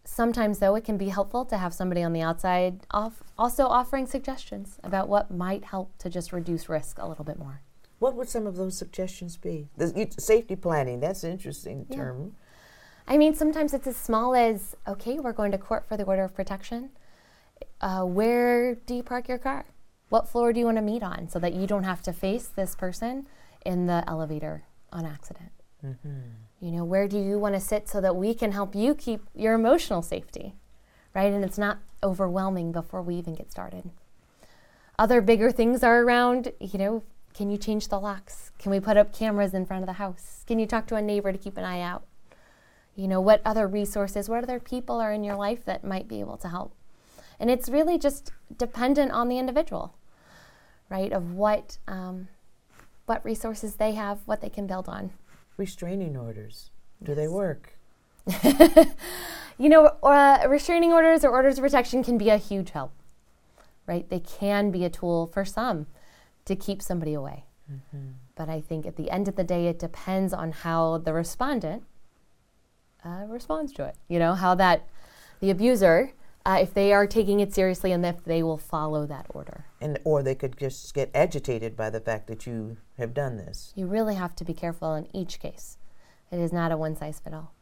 Sometimes, 0.10 0.58
though, 0.58 0.74
it 0.74 0.84
can 0.84 0.98
be 0.98 1.10
helpful 1.10 1.46
to 1.46 1.58
have 1.58 1.72
somebody 1.72 2.02
on 2.02 2.14
the 2.14 2.22
outside 2.22 2.88
off, 2.90 3.22
also 3.38 3.68
offering 3.68 4.08
suggestions 4.08 4.80
about 4.84 5.08
what 5.08 5.30
might 5.30 5.66
help 5.66 5.96
to 6.00 6.10
just 6.10 6.34
reduce 6.34 6.68
risk 6.68 6.98
a 6.98 7.08
little 7.08 7.24
bit 7.24 7.38
more. 7.38 7.62
What 8.00 8.16
would 8.16 8.28
some 8.28 8.48
of 8.48 8.56
those 8.56 8.76
suggestions 8.76 9.38
be? 9.38 9.68
The 9.78 10.10
safety 10.18 10.56
planning, 10.56 11.00
that's 11.00 11.24
an 11.24 11.32
interesting 11.32 11.86
yeah. 11.90 11.98
term. 11.98 12.36
I 13.08 13.18
mean, 13.18 13.36
sometimes 13.36 13.74
it's 13.74 13.86
as 13.86 13.98
small 13.98 14.34
as 14.36 14.76
okay, 14.88 15.20
we're 15.20 15.32
going 15.32 15.52
to 15.52 15.60
court 15.60 15.88
for 15.88 15.96
the 15.96 16.06
order 16.06 16.24
of 16.24 16.34
protection. 16.34 16.90
Uh, 17.80 18.04
where 18.04 18.76
do 18.76 18.96
you 18.96 19.04
park 19.04 19.28
your 19.28 19.38
car? 19.38 19.66
What 20.10 20.28
floor 20.28 20.52
do 20.52 20.60
you 20.60 20.66
want 20.66 20.78
to 20.78 20.84
meet 20.84 21.04
on 21.04 21.30
so 21.30 21.40
that 21.40 21.54
you 21.54 21.68
don't 21.68 21.84
have 21.84 22.02
to 22.04 22.14
face 22.14 22.48
this 22.48 22.76
person 22.76 23.28
in 23.66 23.86
the 23.86 24.04
elevator 24.08 24.64
on 24.92 25.06
accident? 25.06 25.52
Mm-hmm. 25.86 26.20
You 26.60 26.72
know, 26.72 26.84
where 26.84 27.08
do 27.08 27.18
you 27.18 27.40
want 27.40 27.56
to 27.56 27.62
sit 27.62 27.88
so 27.88 28.02
that 28.02 28.16
we 28.16 28.34
can 28.34 28.52
help 28.52 28.76
you 28.76 28.96
keep 28.96 29.22
your 29.34 29.54
emotional 29.54 30.02
safety, 30.02 30.56
right? 31.14 31.32
And 31.32 31.46
it's 31.46 31.58
not 31.58 31.80
overwhelming 32.04 32.72
before 32.72 33.02
we 33.02 33.16
even 33.16 33.36
get 33.36 33.52
started. 33.52 33.90
Other 34.98 35.22
bigger 35.22 35.52
things 35.52 35.84
are 35.84 36.02
around, 36.02 36.52
you 36.60 36.78
know, 36.78 37.04
can 37.34 37.50
you 37.50 37.58
change 37.58 37.88
the 37.88 38.00
locks? 38.00 38.52
Can 38.60 38.72
we 38.72 38.80
put 38.80 38.98
up 38.98 39.14
cameras 39.14 39.54
in 39.54 39.66
front 39.66 39.84
of 39.84 39.88
the 39.88 39.94
house? 39.94 40.44
Can 40.46 40.60
you 40.60 40.66
talk 40.66 40.88
to 40.88 40.96
a 40.96 41.02
neighbor 41.02 41.32
to 41.32 41.38
keep 41.38 41.58
an 41.58 41.64
eye 41.64 41.82
out? 41.82 42.06
You 42.96 43.08
know, 43.08 43.22
what 43.22 43.42
other 43.46 43.68
resources, 43.68 44.28
what 44.28 44.44
other 44.44 44.60
people 44.60 45.00
are 45.00 45.14
in 45.14 45.24
your 45.24 45.36
life 45.36 45.64
that 45.64 45.86
might 45.86 46.08
be 46.10 46.20
able 46.20 46.36
to 46.38 46.50
help? 46.50 46.74
And 47.40 47.50
it's 47.50 47.70
really 47.70 47.98
just 47.98 48.34
dependent 48.58 49.14
on 49.14 49.30
the 49.30 49.38
individual, 49.38 49.96
right? 50.90 51.12
Of 51.12 51.34
what 51.34 51.78
um, 51.88 52.28
what 53.06 53.24
resources 53.26 53.76
they 53.76 53.94
have, 53.94 54.20
what 54.26 54.42
they 54.42 54.50
can 54.50 54.68
build 54.68 54.88
on 54.88 55.12
restraining 55.58 56.18
orders? 56.18 56.72
Do 57.02 57.12
yes. 57.12 57.18
they 57.18 57.28
work? 57.28 57.78
you 59.58 59.70
know, 59.70 59.88
uh, 60.04 60.46
restraining 60.48 60.94
orders 60.94 61.24
or 61.24 61.32
orders 61.32 61.58
of 61.58 61.64
protection 61.64 62.04
can 62.04 62.18
be 62.18 62.30
a 62.30 62.38
huge 62.38 62.72
help, 62.72 62.92
right? 63.88 64.10
They 64.10 64.20
can 64.20 64.72
be 64.72 64.86
a 64.86 64.90
tool 64.90 65.28
for 65.28 65.46
some 65.46 65.88
to 66.46 66.56
keep 66.56 66.82
somebody 66.82 67.14
away. 67.14 67.46
Mm-hmm. 67.72 68.10
But 68.36 68.50
I 68.50 68.62
think 68.62 68.86
at 68.86 68.96
the 68.96 69.10
end 69.12 69.28
of 69.28 69.36
the 69.36 69.44
day, 69.44 69.68
it 69.68 69.80
depends 69.80 70.34
on 70.34 70.52
how 70.52 70.98
the 70.98 71.14
respondent 71.14 71.84
uh, 73.04 73.26
responds 73.28 73.72
to 73.74 73.86
it. 73.86 73.96
You 74.08 74.20
know, 74.20 74.34
how 74.34 74.56
that 74.56 74.88
the 75.40 75.50
abuser 75.50 76.14
uh, 76.46 76.60
if 76.62 76.74
they 76.74 76.94
are 76.94 77.06
taking 77.06 77.40
it 77.40 77.54
seriously 77.54 77.92
and 77.92 78.06
if 78.06 78.24
they 78.24 78.44
will 78.44 78.58
follow 78.58 79.06
that 79.06 79.26
order. 79.30 79.66
And 79.82 80.00
or 80.04 80.24
they 80.24 80.36
could 80.36 80.58
just 80.58 80.94
get 80.94 81.12
agitated 81.14 81.76
by 81.76 81.90
the 81.90 82.00
fact 82.00 82.28
that 82.28 82.48
you 82.48 82.78
have 82.98 83.14
done 83.14 83.38
this. 83.38 83.74
You 83.76 83.88
really 83.88 84.16
have 84.16 84.36
to 84.38 84.46
be 84.46 84.54
careful 84.54 84.96
in 84.96 85.08
each 85.16 85.40
case. 85.40 85.78
It 86.32 86.40
is 86.40 86.54
not 86.54 86.72
a 86.72 86.78
one 86.78 86.96
size 86.96 87.20
fit 87.20 87.34
all. 87.34 87.54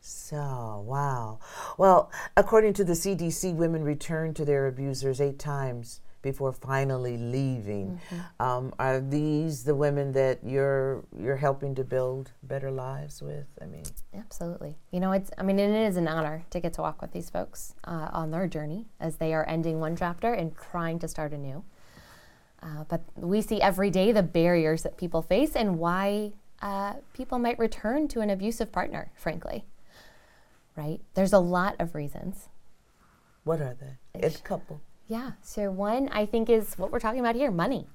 So, 0.00 0.84
wow. 0.86 1.38
Well, 1.78 2.10
according 2.36 2.74
to 2.74 2.84
the 2.84 2.92
CDC, 2.92 3.54
women 3.54 3.82
return 3.82 4.34
to 4.34 4.44
their 4.44 4.66
abusers 4.66 5.18
eight 5.18 5.38
times 5.38 6.00
before 6.24 6.52
finally 6.52 7.16
leaving. 7.18 8.00
Mm-hmm. 8.10 8.42
Um, 8.42 8.74
are 8.78 8.98
these 8.98 9.62
the 9.62 9.74
women 9.74 10.10
that 10.12 10.40
you're 10.42 11.04
you're 11.16 11.36
helping 11.36 11.74
to 11.76 11.84
build 11.84 12.32
better 12.42 12.70
lives 12.70 13.22
with? 13.22 13.46
I 13.62 13.66
mean, 13.66 13.84
absolutely. 14.16 14.76
You 14.90 15.00
know, 15.00 15.12
it's 15.12 15.30
I 15.38 15.42
mean, 15.44 15.58
it 15.60 15.70
is 15.70 15.96
an 15.96 16.08
honor 16.08 16.44
to 16.50 16.58
get 16.58 16.72
to 16.74 16.80
walk 16.80 17.00
with 17.02 17.12
these 17.12 17.30
folks 17.30 17.74
uh, 17.84 18.08
on 18.12 18.30
their 18.30 18.48
journey 18.48 18.86
as 18.98 19.16
they 19.16 19.34
are 19.34 19.46
ending 19.46 19.78
one 19.78 19.94
chapter 19.94 20.32
and 20.32 20.56
trying 20.56 20.98
to 21.00 21.06
start 21.06 21.32
a 21.32 21.38
new. 21.38 21.62
Uh, 22.62 22.84
but 22.88 23.02
we 23.14 23.42
see 23.42 23.60
every 23.60 23.90
day 23.90 24.10
the 24.10 24.22
barriers 24.22 24.82
that 24.82 24.96
people 24.96 25.20
face 25.20 25.54
and 25.54 25.78
why 25.78 26.32
uh, 26.62 26.94
people 27.12 27.38
might 27.38 27.58
return 27.58 28.08
to 28.08 28.20
an 28.20 28.30
abusive 28.30 28.72
partner. 28.72 29.12
Frankly, 29.14 29.66
right? 30.74 31.00
There's 31.12 31.34
a 31.34 31.38
lot 31.38 31.76
of 31.78 31.94
reasons. 31.94 32.48
What 33.44 33.60
are 33.60 33.76
they? 33.78 34.26
A 34.26 34.30
couple. 34.30 34.80
Yeah. 35.06 35.32
So 35.42 35.70
one 35.70 36.08
I 36.12 36.26
think 36.26 36.48
is 36.48 36.74
what 36.78 36.90
we're 36.90 37.00
talking 37.00 37.20
about 37.20 37.34
here: 37.34 37.50
money, 37.50 37.86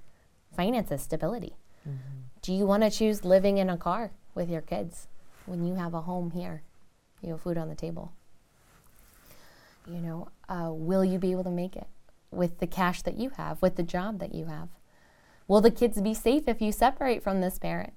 finances, 0.55 1.01
stability. 1.01 1.55
Mm-hmm. 1.87 2.19
Do 2.41 2.53
you 2.53 2.65
want 2.65 2.83
to 2.83 2.89
choose 2.89 3.25
living 3.25 3.57
in 3.57 3.69
a 3.69 3.77
car 3.77 4.11
with 4.35 4.49
your 4.49 4.61
kids 4.61 5.07
when 5.45 5.65
you 5.65 5.75
have 5.75 5.93
a 5.93 6.01
home 6.01 6.31
here? 6.31 6.63
You 7.21 7.31
have 7.31 7.41
food 7.41 7.57
on 7.57 7.69
the 7.69 7.75
table. 7.75 8.13
You 9.87 9.99
know, 9.99 10.27
uh, 10.47 10.69
will 10.71 11.03
you 11.03 11.17
be 11.17 11.31
able 11.31 11.43
to 11.43 11.49
make 11.49 11.75
it 11.75 11.87
with 12.31 12.59
the 12.59 12.67
cash 12.67 13.01
that 13.01 13.17
you 13.17 13.31
have, 13.31 13.61
with 13.61 13.75
the 13.75 13.83
job 13.83 14.19
that 14.19 14.35
you 14.35 14.45
have? 14.45 14.69
Will 15.47 15.61
the 15.61 15.71
kids 15.71 15.99
be 15.99 16.13
safe 16.13 16.47
if 16.47 16.61
you 16.61 16.71
separate 16.71 17.23
from 17.23 17.41
this 17.41 17.57
parent? 17.57 17.93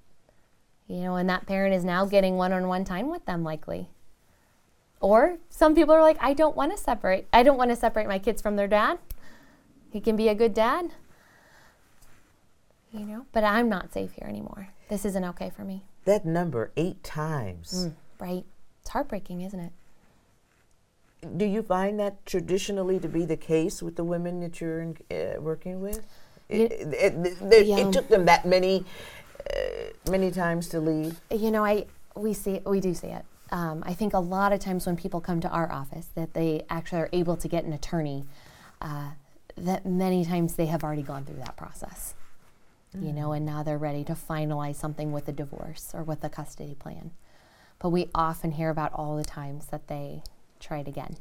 You 0.89 1.03
know, 1.03 1.17
and 1.17 1.29
that 1.29 1.47
parent 1.47 1.75
is 1.75 1.85
now 1.85 2.07
getting 2.07 2.37
one 2.37 2.53
on 2.53 2.67
one 2.67 2.85
time 2.85 3.11
with 3.11 3.27
them, 3.27 3.45
likely. 3.45 3.89
Or 5.03 5.39
some 5.51 5.75
people 5.75 5.95
are 5.95 6.01
like, 6.01 6.17
I 6.21 6.33
don't 6.33 6.57
want 6.57 6.71
to 6.71 6.79
separate. 6.79 7.27
I 7.33 7.43
don't 7.43 7.59
want 7.59 7.71
to 7.71 7.77
separate 7.77 8.07
my 8.07 8.21
kids 8.21 8.41
from 8.41 8.55
their 8.55 8.69
dad. 8.69 8.99
He 9.91 10.01
can 10.01 10.17
be 10.17 10.29
a 10.29 10.35
good 10.35 10.55
dad. 10.55 10.93
You 12.93 13.05
know, 13.05 13.27
but 13.33 13.43
I'm 13.43 13.69
not 13.69 13.93
safe 13.93 14.13
here 14.13 14.29
anymore. 14.29 14.69
This 14.89 15.05
isn't 15.05 15.25
okay 15.25 15.51
for 15.51 15.65
me. 15.65 15.83
That 16.05 16.25
number, 16.25 16.71
eight 16.77 17.03
times. 17.03 17.87
Mm, 17.87 17.95
right. 18.21 18.45
It's 18.81 18.91
heartbreaking, 18.91 19.41
isn't 19.41 19.59
it? 19.59 19.73
Do 21.37 21.47
you 21.47 21.63
find 21.63 21.99
that 21.99 22.25
traditionally 22.25 23.01
to 23.01 23.09
be 23.09 23.25
the 23.25 23.37
case 23.37 23.83
with 23.83 23.97
the 23.97 24.05
women 24.05 24.41
that 24.41 24.61
you're 24.61 24.81
in, 24.83 24.97
uh, 25.11 25.41
working 25.41 25.81
with? 25.81 26.07
It, 26.49 26.73
it, 26.73 27.15
it, 27.41 27.67
yeah. 27.67 27.79
it, 27.79 27.93
took 27.93 28.09
them 28.09 28.27
that 28.27 28.45
many, 28.45 28.85
uh, 29.51 30.11
many 30.11 30.31
times 30.31 30.69
to 30.69 30.81
leave. 30.81 31.21
You 31.31 31.51
know, 31.51 31.65
I 31.65 31.87
we 32.15 32.35
see 32.35 32.61
we 32.67 32.81
do 32.81 32.93
see 32.93 33.07
it 33.07 33.25
um, 33.53 33.85
I 33.87 33.93
think 33.93 34.15
a 34.15 34.19
lot 34.19 34.53
of 34.53 34.61
times 34.61 34.87
when 34.87 34.97
people 34.97 35.21
come 35.21 35.41
to 35.43 35.49
our 35.51 35.71
office 35.71 36.09
that 36.15 36.33
they 36.33 36.65
actually 36.71 37.03
are 37.03 37.11
able 37.13 37.37
to 37.37 37.47
get 37.47 37.65
an 37.65 37.73
attorney, 37.75 38.25
uh, 38.81 39.11
that 39.57 39.85
many 39.85 40.25
times 40.25 40.55
they 40.55 40.67
have 40.67 40.83
already 40.83 41.03
gone 41.03 41.27
through 41.27 41.37
that 41.37 41.57
process. 41.57 42.15
Mm-hmm. 42.97 43.07
You 43.07 43.13
know, 43.13 43.29
mm. 43.29 43.37
and 43.37 43.47
now 43.47 43.63
they're 43.63 43.79
ready 43.79 44.05
to 44.05 44.15
finalize 44.15 44.77
something 44.77 45.13
with 45.13 45.29
a 45.29 45.33
divorce 45.33 45.91
or 45.93 46.03
with 46.03 46.25
a 46.25 46.31
custody 46.31 46.75
plan. 46.75 47.11
But 47.79 47.91
we 47.91 48.09
often 48.15 48.53
hear 48.53 48.71
about 48.71 48.93
all 48.95 49.17
the 49.17 49.25
times 49.25 49.67
that 49.67 49.87
they 49.87 50.23
tried 50.59 50.89
again. 50.89 51.17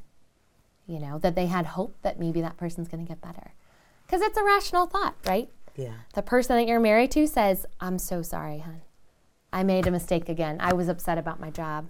You 0.87 0.99
know, 0.99 1.19
that 1.19 1.35
they 1.35 1.47
had 1.47 1.67
hope 1.67 1.95
that 2.01 2.19
maybe 2.19 2.41
that 2.41 2.57
person's 2.57 2.87
going 2.87 3.05
to 3.05 3.07
get 3.07 3.21
better. 3.21 3.53
Because 4.05 4.21
it's 4.21 4.37
a 4.37 4.43
rational 4.43 4.85
thought, 4.85 5.15
right? 5.25 5.49
Yeah. 5.75 5.93
The 6.13 6.21
person 6.21 6.55
that 6.55 6.67
you're 6.67 6.79
married 6.79 7.11
to 7.11 7.27
says, 7.27 7.65
I'm 7.79 7.99
so 7.99 8.21
sorry, 8.21 8.59
hon. 8.59 8.81
I 9.53 9.63
made 9.63 9.85
a 9.85 9.91
mistake 9.91 10.29
again. 10.29 10.57
I 10.59 10.73
was 10.73 10.87
upset 10.87 11.17
about 11.17 11.39
my 11.39 11.49
job. 11.49 11.87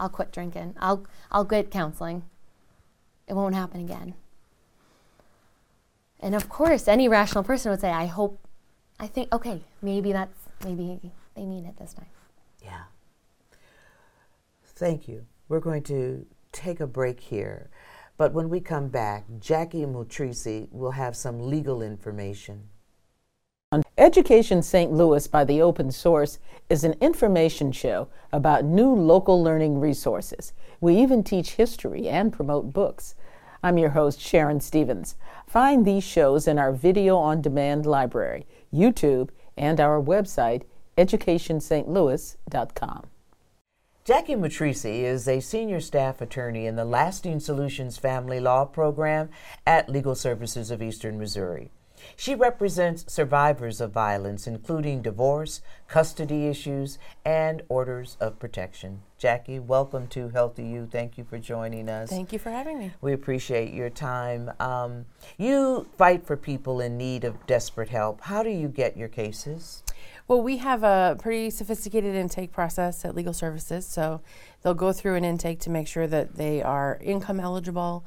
I'll 0.00 0.08
quit 0.08 0.32
drinking. 0.32 0.74
I'll 0.80 1.06
I'll 1.30 1.44
get 1.44 1.70
counseling. 1.70 2.24
It 3.28 3.34
won't 3.34 3.54
happen 3.54 3.80
again. 3.80 4.14
And 6.18 6.34
of 6.34 6.48
course, 6.48 6.88
any 6.88 7.08
rational 7.08 7.44
person 7.44 7.70
would 7.70 7.80
say, 7.80 7.90
I 7.90 8.06
hope, 8.06 8.38
I 8.98 9.06
think, 9.06 9.32
okay, 9.32 9.62
maybe 9.80 10.12
that's, 10.12 10.36
maybe 10.64 11.12
they 11.34 11.44
mean 11.44 11.64
it 11.64 11.78
this 11.78 11.94
time. 11.94 12.06
Yeah. 12.62 12.82
Thank 14.64 15.08
you. 15.08 15.24
We're 15.48 15.60
going 15.60 15.82
to 15.84 16.26
take 16.52 16.80
a 16.80 16.86
break 16.86 17.20
here. 17.20 17.70
But 18.16 18.32
when 18.32 18.50
we 18.50 18.60
come 18.60 18.88
back, 18.88 19.24
Jackie 19.38 19.86
Motrisi 19.86 20.70
will 20.72 20.90
have 20.90 21.16
some 21.16 21.38
legal 21.40 21.80
information. 21.82 22.64
Education 24.00 24.62
St. 24.62 24.90
Louis 24.90 25.26
by 25.26 25.44
the 25.44 25.60
Open 25.60 25.90
Source 25.90 26.38
is 26.70 26.84
an 26.84 26.94
information 27.02 27.70
show 27.70 28.08
about 28.32 28.64
new 28.64 28.94
local 28.94 29.42
learning 29.42 29.78
resources. 29.78 30.54
We 30.80 30.96
even 30.96 31.22
teach 31.22 31.56
history 31.56 32.08
and 32.08 32.32
promote 32.32 32.72
books. 32.72 33.14
I'm 33.62 33.76
your 33.76 33.90
host, 33.90 34.18
Sharon 34.18 34.60
Stevens. 34.60 35.16
Find 35.46 35.84
these 35.84 36.02
shows 36.02 36.48
in 36.48 36.58
our 36.58 36.72
video 36.72 37.18
on 37.18 37.42
demand 37.42 37.84
library, 37.84 38.46
YouTube, 38.72 39.28
and 39.54 39.78
our 39.78 40.00
website, 40.00 40.62
educationstlouis.com. 40.96 43.06
Jackie 44.06 44.34
Matrisi 44.34 45.02
is 45.02 45.28
a 45.28 45.40
senior 45.40 45.80
staff 45.80 46.22
attorney 46.22 46.64
in 46.64 46.76
the 46.76 46.86
Lasting 46.86 47.38
Solutions 47.38 47.98
Family 47.98 48.40
Law 48.40 48.64
Program 48.64 49.28
at 49.66 49.90
Legal 49.90 50.14
Services 50.14 50.70
of 50.70 50.80
Eastern 50.80 51.18
Missouri. 51.18 51.70
She 52.16 52.34
represents 52.34 53.12
survivors 53.12 53.80
of 53.80 53.92
violence, 53.92 54.46
including 54.46 55.02
divorce, 55.02 55.62
custody 55.88 56.46
issues, 56.46 56.98
and 57.24 57.62
orders 57.68 58.16
of 58.20 58.38
protection. 58.38 59.02
Jackie, 59.18 59.58
welcome 59.58 60.06
to 60.08 60.28
Healthy 60.30 60.64
You. 60.64 60.88
Thank 60.90 61.18
you 61.18 61.24
for 61.24 61.38
joining 61.38 61.88
us. 61.88 62.08
Thank 62.08 62.32
you 62.32 62.38
for 62.38 62.50
having 62.50 62.78
me. 62.78 62.92
We 63.02 63.12
appreciate 63.12 63.74
your 63.74 63.90
time. 63.90 64.50
Um, 64.60 65.04
you 65.36 65.88
fight 65.98 66.26
for 66.26 66.36
people 66.36 66.80
in 66.80 66.96
need 66.96 67.24
of 67.24 67.46
desperate 67.46 67.90
help. 67.90 68.22
How 68.22 68.42
do 68.42 68.50
you 68.50 68.68
get 68.68 68.96
your 68.96 69.08
cases? 69.08 69.82
Well, 70.26 70.42
we 70.42 70.58
have 70.58 70.84
a 70.84 71.16
pretty 71.18 71.50
sophisticated 71.50 72.14
intake 72.14 72.52
process 72.52 73.04
at 73.04 73.14
Legal 73.14 73.34
Services. 73.34 73.84
So 73.84 74.22
they'll 74.62 74.74
go 74.74 74.92
through 74.92 75.16
an 75.16 75.24
intake 75.24 75.58
to 75.60 75.70
make 75.70 75.88
sure 75.88 76.06
that 76.06 76.36
they 76.36 76.62
are 76.62 76.98
income 77.02 77.40
eligible, 77.40 78.04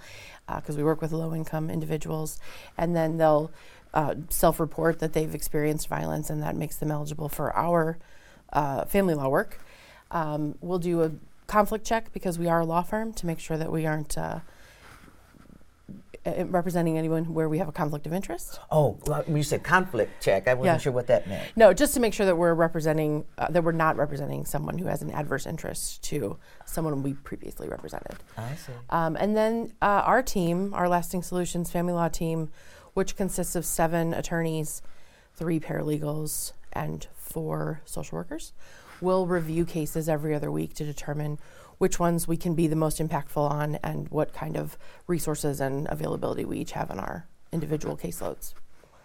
because 0.47 0.75
uh, 0.75 0.77
we 0.77 0.83
work 0.83 1.01
with 1.01 1.11
low 1.11 1.35
income 1.35 1.69
individuals, 1.69 2.39
and 2.77 2.95
then 2.95 3.17
they'll 3.17 3.51
uh, 3.93 4.15
self 4.29 4.59
report 4.59 4.99
that 4.99 5.13
they've 5.13 5.33
experienced 5.33 5.87
violence, 5.87 6.29
and 6.29 6.41
that 6.41 6.55
makes 6.55 6.77
them 6.77 6.91
eligible 6.91 7.29
for 7.29 7.55
our 7.55 7.97
uh, 8.51 8.85
family 8.85 9.13
law 9.13 9.29
work. 9.29 9.59
Um, 10.11 10.55
we'll 10.61 10.79
do 10.79 11.03
a 11.03 11.11
conflict 11.47 11.85
check 11.85 12.13
because 12.13 12.39
we 12.39 12.47
are 12.47 12.61
a 12.61 12.65
law 12.65 12.81
firm 12.81 13.13
to 13.13 13.25
make 13.25 13.39
sure 13.39 13.57
that 13.57 13.71
we 13.71 13.85
aren't 13.85 14.17
uh, 14.17 14.39
representing 16.25 16.97
anyone 16.97 17.33
where 17.33 17.49
we 17.49 17.57
have 17.57 17.67
a 17.67 17.71
conflict 17.71 18.05
of 18.05 18.13
interest. 18.13 18.59
Oh, 18.71 18.97
well, 19.05 19.23
you 19.27 19.43
said 19.43 19.63
conflict 19.63 20.23
check. 20.23 20.47
I 20.47 20.53
wasn't 20.53 20.75
yeah. 20.75 20.77
sure 20.77 20.93
what 20.93 21.07
that 21.07 21.27
meant. 21.27 21.51
No, 21.55 21.73
just 21.73 21.93
to 21.95 21.99
make 21.99 22.13
sure 22.13 22.25
that 22.25 22.37
we're 22.37 22.53
representing, 22.53 23.25
uh, 23.37 23.47
that 23.49 23.63
we're 23.63 23.73
not 23.73 23.97
representing 23.97 24.45
someone 24.45 24.77
who 24.77 24.85
has 24.85 25.01
an 25.01 25.11
adverse 25.11 25.45
interest 25.45 26.01
to 26.03 26.37
someone 26.65 27.03
we 27.03 27.13
previously 27.13 27.67
represented. 27.67 28.15
I 28.37 28.55
see. 28.55 28.71
Um, 28.89 29.17
and 29.17 29.35
then 29.35 29.73
uh, 29.81 30.03
our 30.05 30.23
team, 30.23 30.73
our 30.73 30.87
Lasting 30.87 31.23
Solutions 31.23 31.69
Family 31.71 31.93
Law 31.93 32.07
team, 32.07 32.49
which 32.93 33.15
consists 33.15 33.55
of 33.55 33.65
seven 33.65 34.13
attorneys, 34.13 34.81
three 35.35 35.59
paralegals, 35.59 36.53
and 36.71 37.07
four 37.15 37.81
social 37.85 38.17
workers. 38.17 38.53
We'll 39.01 39.27
review 39.27 39.65
cases 39.65 40.07
every 40.07 40.33
other 40.33 40.51
week 40.51 40.73
to 40.75 40.85
determine 40.85 41.39
which 41.77 41.99
ones 41.99 42.27
we 42.27 42.37
can 42.37 42.55
be 42.55 42.67
the 42.67 42.75
most 42.75 42.99
impactful 42.99 43.49
on 43.49 43.75
and 43.83 44.07
what 44.09 44.33
kind 44.33 44.55
of 44.55 44.77
resources 45.07 45.59
and 45.59 45.87
availability 45.89 46.45
we 46.45 46.59
each 46.59 46.71
have 46.71 46.89
in 46.89 46.99
our 46.99 47.27
individual 47.51 47.97
caseloads. 47.97 48.53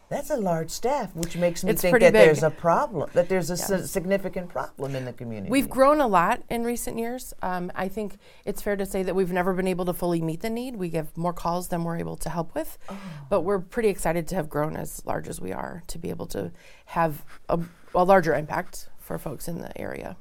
That's 0.08 0.30
a 0.30 0.36
large 0.36 0.70
staff, 0.70 1.14
which 1.14 1.36
makes 1.36 1.62
me 1.62 1.72
it's 1.72 1.82
think 1.82 1.92
that 2.00 2.12
big. 2.12 2.26
there's 2.26 2.42
a 2.42 2.50
problem, 2.50 3.10
that 3.12 3.28
there's 3.28 3.50
a 3.50 3.56
yeah. 3.56 3.84
significant 3.84 4.48
problem 4.48 4.94
in 4.96 5.04
the 5.04 5.12
community. 5.12 5.50
We've 5.50 5.68
grown 5.68 6.00
a 6.00 6.06
lot 6.06 6.42
in 6.48 6.64
recent 6.64 6.98
years. 6.98 7.34
Um, 7.42 7.70
I 7.74 7.88
think 7.88 8.16
it's 8.46 8.62
fair 8.62 8.76
to 8.76 8.86
say 8.86 9.02
that 9.02 9.14
we've 9.14 9.32
never 9.32 9.52
been 9.52 9.68
able 9.68 9.84
to 9.84 9.92
fully 9.92 10.22
meet 10.22 10.40
the 10.40 10.48
need. 10.48 10.76
We 10.76 10.88
get 10.88 11.14
more 11.16 11.34
calls 11.34 11.68
than 11.68 11.84
we're 11.84 11.98
able 11.98 12.16
to 12.16 12.30
help 12.30 12.54
with, 12.54 12.78
oh. 12.88 12.96
but 13.28 13.42
we're 13.42 13.58
pretty 13.58 13.90
excited 13.90 14.26
to 14.28 14.34
have 14.36 14.48
grown 14.48 14.76
as 14.76 15.04
large 15.04 15.28
as 15.28 15.40
we 15.40 15.52
are 15.52 15.82
to 15.88 15.98
be 15.98 16.08
able 16.08 16.26
to 16.28 16.52
have 16.86 17.24
a, 17.50 17.60
a 17.94 18.04
larger 18.04 18.34
impact 18.34 18.88
for 18.98 19.18
folks 19.18 19.46
in 19.46 19.58
the 19.58 19.78
area. 19.78 20.16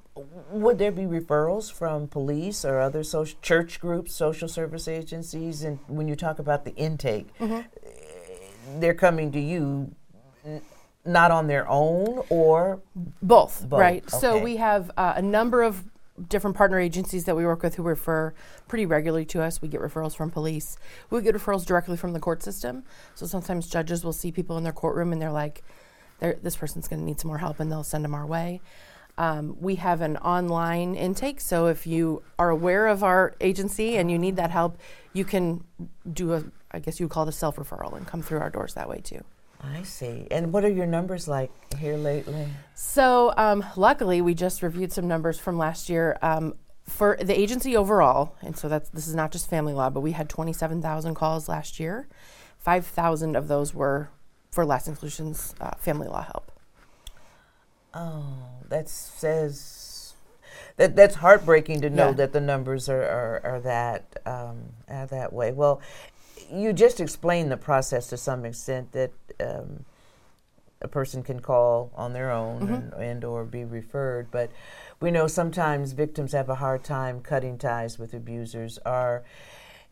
Would 0.51 0.79
there 0.79 0.91
be 0.91 1.03
referrals 1.03 1.71
from 1.71 2.07
police 2.07 2.65
or 2.65 2.79
other 2.79 3.03
social, 3.03 3.37
church 3.41 3.79
groups, 3.79 4.15
social 4.15 4.47
service 4.47 4.87
agencies? 4.87 5.63
And 5.63 5.79
when 5.87 6.07
you 6.07 6.15
talk 6.15 6.39
about 6.39 6.65
the 6.65 6.73
intake, 6.75 7.37
mm-hmm 7.37 7.61
they're 8.79 8.93
coming 8.93 9.31
to 9.31 9.39
you 9.39 9.95
not 11.05 11.31
on 11.31 11.47
their 11.47 11.67
own 11.69 12.23
or 12.29 12.81
both, 13.21 13.65
both. 13.67 13.79
right? 13.79 14.03
Okay. 14.03 14.17
So 14.17 14.37
we 14.37 14.57
have 14.57 14.91
uh, 14.97 15.13
a 15.15 15.21
number 15.21 15.63
of 15.63 15.85
different 16.29 16.57
partner 16.57 16.79
agencies 16.79 17.25
that 17.25 17.35
we 17.35 17.45
work 17.45 17.61
with 17.63 17.75
who 17.75 17.83
refer 17.83 18.33
pretty 18.67 18.85
regularly 18.85 19.25
to 19.25 19.41
us. 19.41 19.61
We 19.61 19.67
get 19.67 19.81
referrals 19.81 20.15
from 20.15 20.31
police. 20.31 20.77
We 21.09 21.21
get 21.21 21.35
referrals 21.35 21.65
directly 21.65 21.95
from 21.95 22.13
the 22.13 22.19
court 22.19 22.43
system. 22.43 22.83
So 23.15 23.25
sometimes 23.25 23.67
judges 23.67 24.03
will 24.03 24.13
see 24.13 24.31
people 24.31 24.57
in 24.57 24.63
their 24.63 24.73
courtroom 24.73 25.13
and 25.13 25.21
they're 25.21 25.31
like, 25.31 25.63
they're, 26.19 26.37
this 26.41 26.55
person's 26.55 26.87
going 26.87 26.99
to 26.99 27.05
need 27.05 27.19
some 27.19 27.27
more 27.27 27.37
help, 27.37 27.59
and 27.59 27.71
they'll 27.71 27.83
send 27.83 28.03
them 28.03 28.15
our 28.15 28.25
way. 28.25 28.59
Um, 29.19 29.57
we 29.59 29.75
have 29.75 30.01
an 30.01 30.17
online 30.17 30.95
intake, 30.95 31.41
so 31.41 31.67
if 31.67 31.87
you 31.87 32.23
are 32.37 32.49
aware 32.49 32.87
of 32.87 33.03
our 33.03 33.35
agency 33.41 33.97
and 33.97 34.11
you 34.11 34.19
need 34.19 34.35
that 34.35 34.51
help, 34.51 34.77
you 35.17 35.25
can 35.25 35.63
do 36.11 36.33
a 36.33 36.43
I 36.71 36.79
guess 36.79 36.99
you 36.99 37.07
would 37.07 37.11
call 37.11 37.23
it 37.23 37.29
a 37.29 37.33
self 37.33 37.55
referral 37.55 37.93
and 37.97 38.05
come 38.05 38.21
through 38.21 38.39
our 38.39 38.49
doors 38.49 38.75
that 38.75 38.87
way 38.87 38.99
too. 38.99 39.23
I 39.61 39.81
see. 39.83 40.27
And 40.29 40.53
what 40.53 40.63
are 40.63 40.69
your 40.69 40.85
numbers 40.85 41.27
like 41.27 41.51
here 41.75 41.97
lately? 41.97 42.47
So, 42.75 43.33
um, 43.37 43.65
luckily, 43.75 44.21
we 44.21 44.35
just 44.35 44.61
reviewed 44.61 44.91
some 44.91 45.07
numbers 45.07 45.39
from 45.39 45.57
last 45.57 45.89
year. 45.89 46.17
Um, 46.21 46.53
for 46.85 47.17
the 47.21 47.37
agency 47.37 47.75
overall, 47.75 48.35
and 48.41 48.55
so 48.57 48.69
that's 48.69 48.89
this 48.91 49.09
is 49.09 49.15
not 49.15 49.31
just 49.31 49.49
family 49.49 49.73
law, 49.73 49.89
but 49.89 49.99
we 49.99 50.13
had 50.13 50.29
27,000 50.29 51.15
calls 51.15 51.49
last 51.49 51.81
year. 51.81 52.07
5,000 52.59 53.35
of 53.35 53.49
those 53.49 53.73
were 53.73 54.09
for 54.51 54.65
Lasting 54.65 54.95
Solutions 54.95 55.53
uh, 55.59 55.71
family 55.77 56.07
law 56.07 56.23
help. 56.23 56.51
Oh, 57.93 58.37
that 58.69 58.87
says 58.87 59.86
that 60.77 60.95
that's 60.95 61.15
heartbreaking 61.15 61.81
to 61.81 61.89
know 61.89 62.07
yeah. 62.07 62.13
that 62.13 62.33
the 62.33 62.41
numbers 62.41 62.87
are 62.87 63.03
are, 63.03 63.41
are 63.43 63.59
that 63.61 64.21
um, 64.25 64.69
are 64.87 65.07
that 65.07 65.33
way. 65.33 65.51
Well, 65.51 65.81
you 66.51 66.73
just 66.73 66.99
explained 66.99 67.51
the 67.51 67.57
process 67.57 68.07
to 68.09 68.17
some 68.17 68.45
extent 68.45 68.93
that 68.93 69.11
um, 69.39 69.85
a 70.81 70.87
person 70.87 71.23
can 71.23 71.39
call 71.39 71.91
on 71.95 72.13
their 72.13 72.31
own 72.31 72.61
mm-hmm. 72.61 72.73
and, 72.73 72.93
and, 72.93 73.23
or 73.23 73.43
be 73.43 73.65
referred, 73.65 74.29
but 74.31 74.51
we 74.99 75.11
know 75.11 75.27
sometimes 75.27 75.93
victims 75.93 76.33
have 76.33 76.49
a 76.49 76.55
hard 76.55 76.83
time 76.83 77.21
cutting 77.21 77.57
ties 77.57 77.97
with 77.97 78.13
abusers. 78.13 78.77
Are 78.79 79.23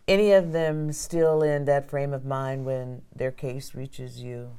any 0.07 0.31
of 0.31 0.51
them 0.51 0.91
still 0.91 1.41
in 1.41 1.65
that 1.65 1.89
frame 1.89 2.13
of 2.13 2.25
mind 2.25 2.65
when 2.65 3.01
their 3.15 3.31
case 3.31 3.73
reaches 3.73 4.21
you? 4.21 4.51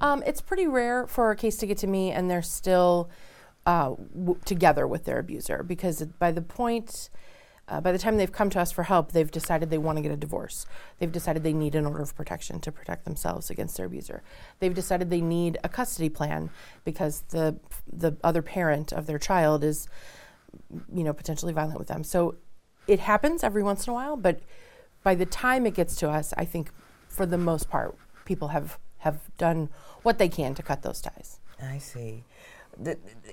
Um, 0.00 0.22
it's 0.26 0.40
pretty 0.40 0.66
rare 0.66 1.06
for 1.06 1.30
a 1.30 1.36
case 1.36 1.56
to 1.58 1.66
get 1.66 1.78
to 1.78 1.86
me 1.86 2.10
and 2.10 2.30
they're 2.30 2.42
still 2.42 3.10
uh, 3.70 3.94
w- 4.14 4.40
together 4.44 4.84
with 4.84 5.04
their 5.04 5.20
abuser 5.20 5.62
because 5.62 6.02
by 6.18 6.32
the 6.32 6.42
point 6.42 7.08
uh, 7.68 7.80
by 7.80 7.92
the 7.92 7.98
time 7.98 8.16
they've 8.16 8.32
come 8.32 8.50
to 8.50 8.60
us 8.60 8.72
for 8.72 8.82
help, 8.82 9.12
they've 9.12 9.30
decided 9.30 9.70
they 9.70 9.78
want 9.78 9.96
to 9.96 10.02
get 10.02 10.10
a 10.10 10.16
divorce. 10.16 10.66
They've 10.98 11.12
decided 11.12 11.44
they 11.44 11.52
need 11.52 11.76
an 11.76 11.86
order 11.86 12.02
of 12.02 12.16
protection 12.16 12.58
to 12.62 12.72
protect 12.72 13.04
themselves 13.04 13.48
against 13.48 13.76
their 13.76 13.86
abuser. 13.86 14.24
They've 14.58 14.74
decided 14.74 15.08
they 15.08 15.20
need 15.20 15.56
a 15.62 15.68
custody 15.68 16.08
plan 16.08 16.50
because 16.84 17.20
the 17.28 17.60
the 17.86 18.16
other 18.24 18.42
parent 18.42 18.90
of 18.92 19.06
their 19.06 19.20
child 19.20 19.62
is, 19.62 19.86
you 20.92 21.04
know, 21.04 21.12
potentially 21.12 21.52
violent 21.52 21.78
with 21.78 21.86
them. 21.86 22.02
So 22.02 22.34
it 22.88 22.98
happens 22.98 23.44
every 23.44 23.62
once 23.62 23.86
in 23.86 23.92
a 23.92 23.94
while, 23.94 24.16
but 24.16 24.40
by 25.04 25.14
the 25.14 25.26
time 25.26 25.64
it 25.64 25.74
gets 25.74 25.94
to 25.96 26.10
us, 26.10 26.34
I 26.36 26.44
think 26.44 26.72
for 27.06 27.24
the 27.24 27.38
most 27.38 27.70
part, 27.70 27.96
people 28.24 28.48
have 28.48 28.80
have 28.98 29.18
done 29.38 29.68
what 30.02 30.18
they 30.18 30.28
can 30.28 30.56
to 30.56 30.62
cut 30.64 30.82
those 30.82 31.00
ties. 31.00 31.38
I 31.62 31.78
see. 31.78 32.24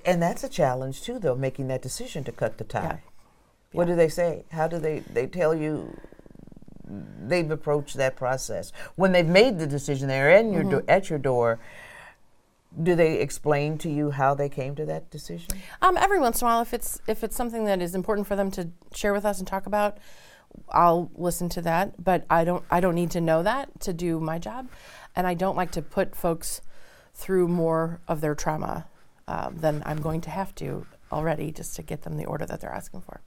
And 0.04 0.22
that's 0.22 0.44
a 0.44 0.48
challenge 0.48 1.02
too, 1.02 1.18
though, 1.18 1.34
making 1.34 1.68
that 1.68 1.82
decision 1.82 2.24
to 2.24 2.32
cut 2.32 2.58
the 2.58 2.64
tie. 2.64 2.82
Yeah. 2.82 2.96
What 3.72 3.86
do 3.86 3.94
they 3.94 4.08
say? 4.08 4.44
How 4.50 4.68
do 4.68 4.78
they 4.78 5.00
they 5.00 5.26
tell 5.26 5.54
you 5.54 5.98
they've 6.86 7.50
approached 7.50 7.96
that 7.96 8.16
process 8.16 8.72
when 8.96 9.12
they've 9.12 9.26
made 9.26 9.58
the 9.58 9.66
decision? 9.66 10.08
They're 10.08 10.30
in 10.30 10.52
your 10.52 10.62
mm-hmm. 10.62 10.78
do- 10.78 10.84
at 10.88 11.10
your 11.10 11.18
door. 11.18 11.60
Do 12.82 12.94
they 12.94 13.20
explain 13.20 13.78
to 13.78 13.90
you 13.90 14.10
how 14.10 14.34
they 14.34 14.48
came 14.48 14.74
to 14.76 14.84
that 14.86 15.10
decision? 15.10 15.48
Um, 15.80 15.96
every 15.96 16.20
once 16.20 16.42
in 16.42 16.46
a 16.46 16.50
while, 16.50 16.62
if 16.62 16.74
it's 16.74 17.00
if 17.06 17.24
it's 17.24 17.36
something 17.36 17.64
that 17.64 17.80
is 17.80 17.94
important 17.94 18.26
for 18.26 18.36
them 18.36 18.50
to 18.52 18.68
share 18.94 19.12
with 19.12 19.24
us 19.24 19.38
and 19.38 19.48
talk 19.48 19.66
about, 19.66 19.98
I'll 20.70 21.10
listen 21.14 21.48
to 21.50 21.62
that. 21.62 22.02
But 22.02 22.24
I 22.30 22.44
don't 22.44 22.64
I 22.70 22.80
don't 22.80 22.94
need 22.94 23.10
to 23.12 23.20
know 23.20 23.42
that 23.42 23.80
to 23.80 23.92
do 23.92 24.20
my 24.20 24.38
job, 24.38 24.68
and 25.16 25.26
I 25.26 25.34
don't 25.34 25.56
like 25.56 25.70
to 25.72 25.82
put 25.82 26.14
folks 26.14 26.60
through 27.14 27.48
more 27.48 28.00
of 28.06 28.20
their 28.20 28.34
trauma 28.34 28.86
uh, 29.28 29.50
than 29.52 29.82
I'm 29.86 30.00
going 30.00 30.20
to 30.22 30.30
have 30.30 30.54
to 30.56 30.86
already 31.12 31.52
just 31.52 31.76
to 31.76 31.82
get 31.82 32.02
them 32.02 32.16
the 32.16 32.24
order 32.24 32.46
that 32.46 32.60
they're 32.60 32.74
asking 32.74 33.02
for. 33.02 33.20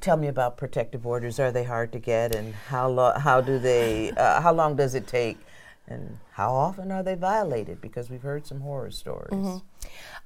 Tell 0.00 0.16
me 0.16 0.26
about 0.26 0.56
protective 0.56 1.06
orders. 1.06 1.38
Are 1.38 1.52
they 1.52 1.62
hard 1.64 1.92
to 1.92 2.00
get, 2.00 2.34
and 2.34 2.54
how 2.54 2.88
lo- 2.88 3.16
how 3.16 3.40
do 3.40 3.58
they? 3.58 4.10
Uh, 4.10 4.40
how 4.40 4.52
long 4.52 4.74
does 4.76 4.94
it 4.96 5.06
take 5.06 5.38
And 5.88 6.18
how 6.32 6.52
often 6.52 6.90
are 6.90 7.04
they 7.04 7.14
violated? 7.14 7.80
Because 7.80 8.10
we've 8.10 8.22
heard 8.22 8.44
some 8.44 8.60
horror 8.60 8.90
stories. 8.90 9.62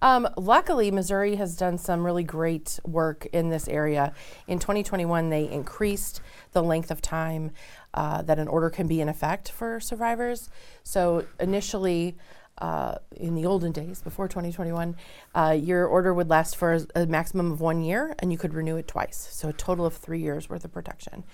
Um, 0.00 0.26
luckily, 0.38 0.90
Missouri 0.90 1.36
has 1.36 1.54
done 1.54 1.76
some 1.76 2.02
really 2.02 2.24
great 2.24 2.80
work 2.86 3.26
in 3.34 3.50
this 3.50 3.68
area. 3.68 4.14
In 4.46 4.58
2021, 4.58 5.28
they 5.28 5.46
increased 5.50 6.22
the 6.52 6.62
length 6.62 6.90
of 6.90 7.02
time 7.02 7.50
uh, 7.92 8.22
that 8.22 8.38
an 8.38 8.48
order 8.48 8.70
can 8.70 8.86
be 8.86 9.02
in 9.02 9.08
effect 9.10 9.50
for 9.52 9.78
survivors. 9.80 10.48
So 10.82 11.26
initially, 11.38 12.16
uh, 12.60 12.96
in 13.16 13.34
the 13.34 13.46
olden 13.46 13.72
days, 13.72 14.02
before 14.02 14.28
2021, 14.28 14.96
uh, 15.34 15.56
your 15.58 15.86
order 15.86 16.12
would 16.12 16.28
last 16.28 16.56
for 16.56 16.74
a, 16.74 17.02
a 17.02 17.06
maximum 17.06 17.52
of 17.52 17.60
one 17.60 17.82
year, 17.82 18.14
and 18.18 18.30
you 18.30 18.38
could 18.38 18.54
renew 18.54 18.76
it 18.76 18.86
twice. 18.86 19.28
So 19.30 19.48
a 19.48 19.52
total 19.52 19.86
of 19.86 19.94
three 19.94 20.20
years 20.20 20.48
worth 20.48 20.64
of 20.64 20.72
protection. 20.72 21.24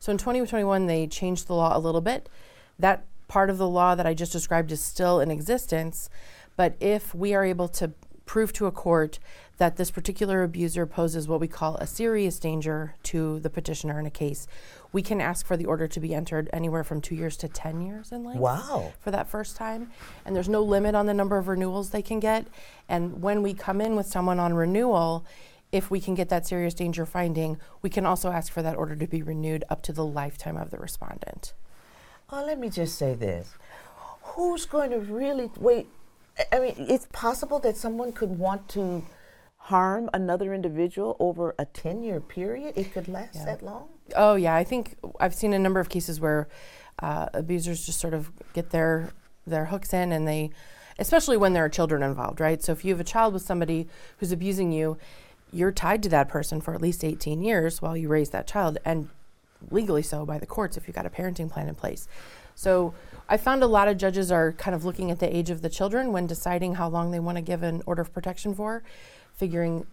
So 0.00 0.10
in 0.10 0.18
2021, 0.18 0.86
they 0.86 1.06
changed 1.06 1.46
the 1.46 1.54
law 1.54 1.76
a 1.76 1.78
little 1.78 2.00
bit. 2.00 2.28
That 2.78 3.04
part 3.28 3.50
of 3.50 3.58
the 3.58 3.68
law 3.68 3.94
that 3.94 4.06
I 4.06 4.14
just 4.14 4.32
described 4.32 4.72
is 4.72 4.80
still 4.80 5.20
in 5.20 5.30
existence, 5.30 6.10
but 6.56 6.74
if 6.80 7.14
we 7.14 7.34
are 7.34 7.44
able 7.44 7.68
to 7.68 7.92
prove 8.26 8.52
to 8.54 8.66
a 8.66 8.72
court 8.72 9.18
that 9.58 9.76
this 9.76 9.90
particular 9.90 10.42
abuser 10.42 10.86
poses 10.86 11.28
what 11.28 11.40
we 11.40 11.48
call 11.48 11.76
a 11.76 11.86
serious 11.86 12.38
danger 12.38 12.94
to 13.02 13.38
the 13.40 13.50
petitioner 13.50 14.00
in 14.00 14.06
a 14.06 14.10
case, 14.10 14.46
we 14.92 15.02
can 15.02 15.20
ask 15.20 15.46
for 15.46 15.56
the 15.56 15.64
order 15.64 15.88
to 15.88 16.00
be 16.00 16.14
entered 16.14 16.50
anywhere 16.52 16.84
from 16.84 17.00
two 17.00 17.14
years 17.14 17.36
to 17.38 17.48
10 17.48 17.80
years 17.80 18.12
in 18.12 18.24
length. 18.24 18.40
Wow. 18.40 18.92
For 19.00 19.10
that 19.10 19.28
first 19.28 19.56
time. 19.56 19.90
And 20.24 20.36
there's 20.36 20.48
no 20.48 20.62
limit 20.62 20.94
on 20.94 21.06
the 21.06 21.14
number 21.14 21.38
of 21.38 21.48
renewals 21.48 21.90
they 21.90 22.02
can 22.02 22.20
get. 22.20 22.46
And 22.88 23.22
when 23.22 23.42
we 23.42 23.54
come 23.54 23.80
in 23.80 23.96
with 23.96 24.06
someone 24.06 24.38
on 24.38 24.54
renewal, 24.54 25.24
if 25.72 25.90
we 25.90 26.00
can 26.00 26.14
get 26.14 26.28
that 26.28 26.46
serious 26.46 26.74
danger 26.74 27.06
finding, 27.06 27.58
we 27.80 27.88
can 27.88 28.04
also 28.04 28.30
ask 28.30 28.52
for 28.52 28.60
that 28.62 28.76
order 28.76 28.94
to 28.94 29.06
be 29.06 29.22
renewed 29.22 29.64
up 29.70 29.82
to 29.84 29.92
the 29.92 30.04
lifetime 30.04 30.58
of 30.58 30.70
the 30.70 30.76
respondent. 30.76 31.54
Oh, 32.30 32.44
let 32.44 32.58
me 32.58 32.68
just 32.68 32.96
say 32.96 33.14
this. 33.14 33.54
Who's 34.22 34.66
going 34.66 34.90
to 34.90 34.98
really 34.98 35.50
wait? 35.58 35.88
I 36.50 36.60
mean, 36.60 36.74
it's 36.76 37.06
possible 37.12 37.58
that 37.60 37.76
someone 37.76 38.12
could 38.12 38.38
want 38.38 38.68
to 38.70 39.04
harm 39.66 40.10
another 40.12 40.52
individual 40.52 41.16
over 41.20 41.54
a 41.58 41.64
10 41.64 42.02
year 42.02 42.20
period. 42.20 42.74
It 42.76 42.92
could 42.92 43.06
last 43.08 43.36
Yeah. 43.36 43.44
that 43.44 43.62
long? 43.62 43.88
Oh 44.16 44.34
yeah, 44.34 44.54
I 44.56 44.64
think 44.64 44.96
I've 45.20 45.34
seen 45.34 45.52
a 45.52 45.58
number 45.58 45.78
of 45.78 45.88
cases 45.88 46.20
where 46.20 46.48
uh, 46.98 47.26
abusers 47.32 47.86
just 47.86 48.00
sort 48.00 48.12
of 48.14 48.30
get 48.54 48.70
their 48.70 49.10
their 49.46 49.66
hooks 49.66 49.92
in, 49.92 50.12
and 50.12 50.26
they, 50.28 50.50
especially 50.98 51.36
when 51.36 51.52
there 51.52 51.64
are 51.64 51.68
children 51.68 52.02
involved, 52.02 52.38
right? 52.40 52.62
So 52.62 52.70
if 52.72 52.84
you 52.84 52.92
have 52.92 53.00
a 53.00 53.04
child 53.04 53.34
with 53.34 53.42
somebody 53.42 53.88
who's 54.18 54.30
abusing 54.30 54.70
you, 54.72 54.98
you're 55.52 55.72
tied 55.72 56.02
to 56.04 56.08
that 56.10 56.28
person 56.28 56.60
for 56.60 56.74
at 56.74 56.80
least 56.80 57.02
18 57.04 57.42
years 57.42 57.82
while 57.82 57.96
you 57.96 58.08
raise 58.08 58.30
that 58.30 58.46
child, 58.46 58.78
and 58.84 59.08
legally 59.70 60.02
so 60.02 60.24
by 60.26 60.38
the 60.38 60.46
courts 60.46 60.76
if 60.76 60.86
you've 60.88 60.94
got 60.96 61.06
a 61.06 61.10
parenting 61.10 61.48
plan 61.50 61.68
in 61.68 61.74
place. 61.74 62.08
So 62.54 62.94
I 63.28 63.36
found 63.36 63.62
a 63.62 63.66
lot 63.66 63.88
of 63.88 63.96
judges 63.96 64.30
are 64.30 64.52
kind 64.52 64.74
of 64.74 64.84
looking 64.84 65.10
at 65.10 65.18
the 65.20 65.34
age 65.34 65.50
of 65.50 65.62
the 65.62 65.70
children 65.70 66.12
when 66.12 66.26
deciding 66.26 66.74
how 66.74 66.88
long 66.88 67.10
they 67.12 67.20
want 67.20 67.36
to 67.38 67.42
give 67.42 67.62
an 67.62 67.82
order 67.86 68.02
of 68.02 68.12
protection 68.12 68.54
for, 68.54 68.82
figuring 69.34 69.86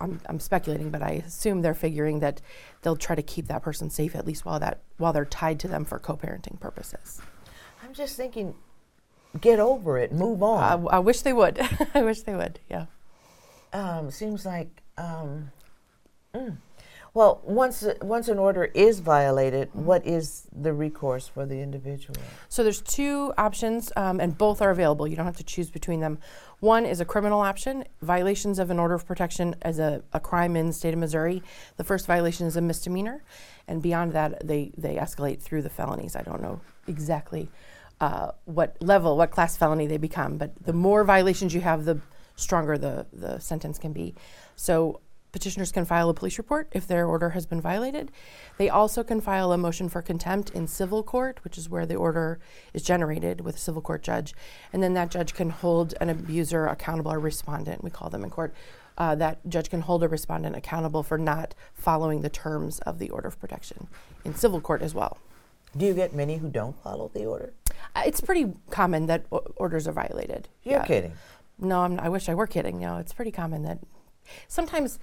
I'm, 0.00 0.20
I'm 0.26 0.40
speculating, 0.40 0.90
but 0.90 1.02
I 1.02 1.22
assume 1.26 1.62
they're 1.62 1.74
figuring 1.74 2.20
that 2.20 2.40
they'll 2.82 2.96
try 2.96 3.14
to 3.16 3.22
keep 3.22 3.46
that 3.46 3.62
person 3.62 3.90
safe 3.90 4.14
at 4.14 4.26
least 4.26 4.44
while 4.44 4.58
that 4.60 4.80
while 4.96 5.12
they're 5.12 5.24
tied 5.24 5.58
to 5.60 5.68
them 5.68 5.84
for 5.84 5.98
co-parenting 5.98 6.58
purposes. 6.60 7.20
I'm 7.82 7.94
just 7.94 8.16
thinking, 8.16 8.54
get 9.40 9.60
over 9.60 9.98
it, 9.98 10.12
move 10.12 10.42
on. 10.42 10.86
I, 10.88 10.96
I 10.96 10.98
wish 10.98 11.22
they 11.22 11.32
would. 11.32 11.60
I 11.94 12.02
wish 12.02 12.22
they 12.22 12.34
would. 12.34 12.58
Yeah. 12.68 12.86
um, 13.72 14.10
seems 14.10 14.44
like, 14.44 14.82
um, 14.98 15.50
mm. 16.34 16.56
Well, 17.14 17.40
once 17.44 17.86
once 18.02 18.26
an 18.26 18.38
order 18.40 18.64
is 18.74 18.98
violated, 18.98 19.70
what 19.72 20.04
is 20.04 20.48
the 20.52 20.72
recourse 20.72 21.28
for 21.28 21.46
the 21.46 21.60
individual? 21.60 22.16
So 22.48 22.64
there's 22.64 22.80
two 22.82 23.32
options, 23.38 23.92
um, 23.96 24.18
and 24.18 24.36
both 24.36 24.60
are 24.60 24.70
available. 24.70 25.06
You 25.06 25.14
don't 25.14 25.24
have 25.24 25.36
to 25.36 25.44
choose 25.44 25.70
between 25.70 26.00
them. 26.00 26.18
One 26.58 26.84
is 26.84 27.00
a 27.00 27.04
criminal 27.04 27.40
option. 27.40 27.84
Violations 28.02 28.58
of 28.58 28.68
an 28.72 28.80
order 28.80 28.94
of 28.94 29.06
protection 29.06 29.54
as 29.62 29.78
a, 29.78 30.02
a 30.12 30.18
crime 30.18 30.56
in 30.56 30.66
the 30.66 30.72
state 30.72 30.92
of 30.92 30.98
Missouri. 30.98 31.40
The 31.76 31.84
first 31.84 32.06
violation 32.06 32.48
is 32.48 32.56
a 32.56 32.60
misdemeanor, 32.60 33.22
and 33.68 33.80
beyond 33.80 34.12
that, 34.14 34.44
they 34.44 34.72
they 34.76 34.96
escalate 34.96 35.40
through 35.40 35.62
the 35.62 35.70
felonies. 35.70 36.16
I 36.16 36.22
don't 36.22 36.42
know 36.42 36.60
exactly 36.88 37.48
uh, 38.00 38.32
what 38.44 38.76
level, 38.80 39.16
what 39.16 39.30
class 39.30 39.56
felony 39.56 39.86
they 39.86 39.98
become, 39.98 40.36
but 40.36 40.50
the 40.64 40.72
more 40.72 41.04
violations 41.04 41.54
you 41.54 41.60
have, 41.60 41.84
the 41.84 42.00
stronger 42.34 42.76
the 42.76 43.06
the 43.12 43.38
sentence 43.38 43.78
can 43.78 43.92
be. 43.92 44.16
So 44.56 45.00
petitioners 45.34 45.72
can 45.72 45.84
file 45.84 46.08
a 46.08 46.14
police 46.14 46.38
report 46.38 46.68
if 46.70 46.86
their 46.86 47.06
order 47.06 47.30
has 47.30 47.44
been 47.44 47.60
violated. 47.60 48.12
They 48.56 48.68
also 48.70 49.02
can 49.02 49.20
file 49.20 49.50
a 49.50 49.58
motion 49.58 49.88
for 49.88 50.00
contempt 50.00 50.50
in 50.50 50.68
civil 50.68 51.02
court, 51.02 51.40
which 51.42 51.58
is 51.58 51.68
where 51.68 51.84
the 51.86 51.96
order 51.96 52.38
is 52.72 52.84
generated 52.84 53.40
with 53.40 53.56
a 53.56 53.58
civil 53.58 53.82
court 53.82 54.04
judge. 54.04 54.32
And 54.72 54.80
then 54.80 54.94
that 54.94 55.10
judge 55.10 55.34
can 55.34 55.50
hold 55.50 55.92
an 56.00 56.08
abuser 56.08 56.68
accountable 56.68 57.12
or 57.12 57.18
respondent, 57.18 57.82
we 57.82 57.90
call 57.90 58.10
them 58.10 58.22
in 58.22 58.30
court. 58.30 58.54
Uh, 58.96 59.16
that 59.16 59.40
judge 59.48 59.70
can 59.70 59.80
hold 59.80 60.04
a 60.04 60.08
respondent 60.08 60.54
accountable 60.54 61.02
for 61.02 61.18
not 61.18 61.52
following 61.74 62.20
the 62.22 62.30
terms 62.30 62.78
of 62.80 63.00
the 63.00 63.10
order 63.10 63.26
of 63.26 63.40
protection 63.40 63.88
in 64.24 64.36
civil 64.36 64.60
court 64.60 64.82
as 64.82 64.94
well. 64.94 65.18
Do 65.76 65.84
you 65.84 65.94
get 65.94 66.14
many 66.14 66.36
who 66.36 66.48
don't 66.48 66.80
follow 66.80 67.10
the 67.12 67.24
order? 67.26 67.52
Uh, 67.96 68.02
it's 68.06 68.20
pretty 68.20 68.52
common 68.70 69.06
that 69.06 69.26
o- 69.32 69.38
orders 69.56 69.88
are 69.88 69.92
violated. 69.92 70.46
You're 70.62 70.74
Yeah. 70.78 70.84
kidding. 70.84 71.14
No, 71.58 71.80
I'm, 71.80 71.98
I 71.98 72.08
wish 72.08 72.28
I 72.28 72.34
were 72.34 72.46
kidding. 72.46 72.78
No, 72.78 72.98
it's 72.98 73.12
pretty 73.12 73.32
common 73.32 73.64
that 73.64 73.78
sometimes 74.48 74.98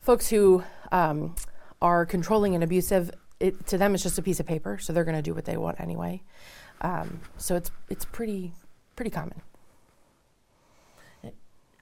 folks 0.00 0.28
who 0.28 0.62
um, 0.92 1.34
are 1.80 2.06
controlling 2.06 2.54
and 2.54 2.64
abusive, 2.64 3.10
it, 3.40 3.66
to 3.66 3.78
them 3.78 3.94
it's 3.94 4.02
just 4.02 4.18
a 4.18 4.22
piece 4.22 4.40
of 4.40 4.46
paper, 4.46 4.78
so 4.78 4.92
they're 4.92 5.04
going 5.04 5.16
to 5.16 5.22
do 5.22 5.34
what 5.34 5.44
they 5.44 5.56
want 5.56 5.80
anyway. 5.80 6.22
Um, 6.80 7.20
so 7.36 7.56
it's 7.56 7.70
it's 7.88 8.04
pretty 8.04 8.52
pretty 8.94 9.10
common. 9.10 9.42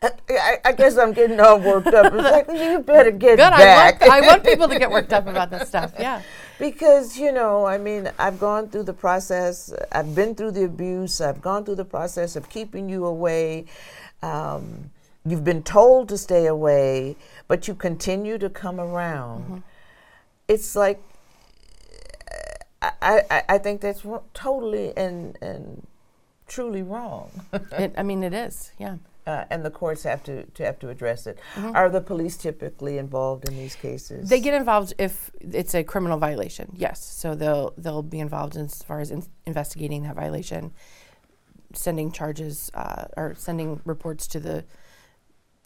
I, 0.03 0.11
I, 0.29 0.59
I 0.67 0.73
guess 0.73 0.99
I'm 0.99 1.13
getting 1.13 1.41
all 1.41 1.59
worked 1.59 1.89
up. 1.89 2.13
It's 2.13 2.23
like 2.23 2.49
you 2.49 2.81
better 2.81 3.11
get 3.11 3.37
Good. 3.37 3.41
I 3.41 3.59
back. 3.59 4.01
want, 4.01 4.13
I 4.13 4.21
want 4.27 4.45
people 4.45 4.69
to 4.69 4.79
get 4.79 4.91
worked 4.91 5.13
up 5.13 5.27
about 5.27 5.51
this 5.51 5.69
stuff. 5.69 5.93
Yeah. 5.99 6.23
Because, 6.59 7.19
you 7.19 7.33
know, 7.33 7.67
I 7.67 7.77
mean, 7.77 8.11
I've 8.19 8.41
gone 8.41 8.71
through 8.71 8.85
the 8.85 8.95
process, 8.95 9.75
I've 9.93 10.15
been 10.15 10.35
through 10.35 10.53
the 10.53 10.65
abuse, 10.65 11.21
I've 11.21 11.43
gone 11.43 11.67
through 11.67 11.75
the 11.75 11.85
process 11.85 12.35
of 12.35 12.49
keeping 12.49 12.89
you 12.89 13.05
away. 13.05 13.67
Um, 14.23 14.91
you've 15.27 15.45
been 15.45 15.63
told 15.63 16.09
to 16.09 16.19
stay 16.19 16.47
away, 16.47 17.17
but 17.49 17.67
you 17.69 17.75
continue 17.75 18.39
to 18.39 18.49
come 18.49 18.81
around. 18.81 19.63
It's 20.49 20.77
like, 20.77 21.03
I, 22.81 23.23
I, 23.31 23.43
I 23.49 23.59
think 23.59 23.81
that's 23.81 24.05
totally 24.33 24.97
and, 24.97 25.37
and 25.41 25.87
truly 26.47 26.83
wrong. 26.83 27.31
It, 27.73 27.95
I 27.97 28.03
mean, 28.03 28.23
it 28.23 28.33
is. 28.33 28.73
Yeah. 28.79 28.97
Uh, 29.27 29.45
and 29.51 29.65
the 29.65 29.71
courts 29.71 30.05
have 30.05 30.23
to, 30.23 30.45
to 30.45 30.65
have 30.65 30.79
to 30.79 30.89
address 30.89 31.27
it. 31.27 31.37
Are 31.57 31.91
the 31.91 32.01
police 32.01 32.37
typically 32.37 32.97
involved 32.97 33.49
in 33.49 33.57
these 33.57 33.75
cases? 33.75 34.29
They 34.29 34.39
get 34.39 34.55
involved 34.55 34.95
if 34.99 35.33
it's 35.41 35.75
a 35.75 35.83
criminal 35.83 36.17
violation. 36.17 36.73
Yes, 36.77 37.05
so 37.05 37.35
they'll 37.35 37.75
they'll 37.77 38.05
be 38.05 38.21
involved 38.21 38.55
in 38.55 38.67
as 38.67 38.85
far 38.85 39.01
as 39.01 39.11
in, 39.11 39.25
investigating 39.45 40.05
that 40.05 40.15
violation, 40.15 40.73
sending 41.75 42.13
charges 42.13 42.71
uh, 42.75 43.07
or 43.17 43.35
sending 43.37 43.81
reports 43.85 44.29
to 44.29 44.39
the 44.39 44.65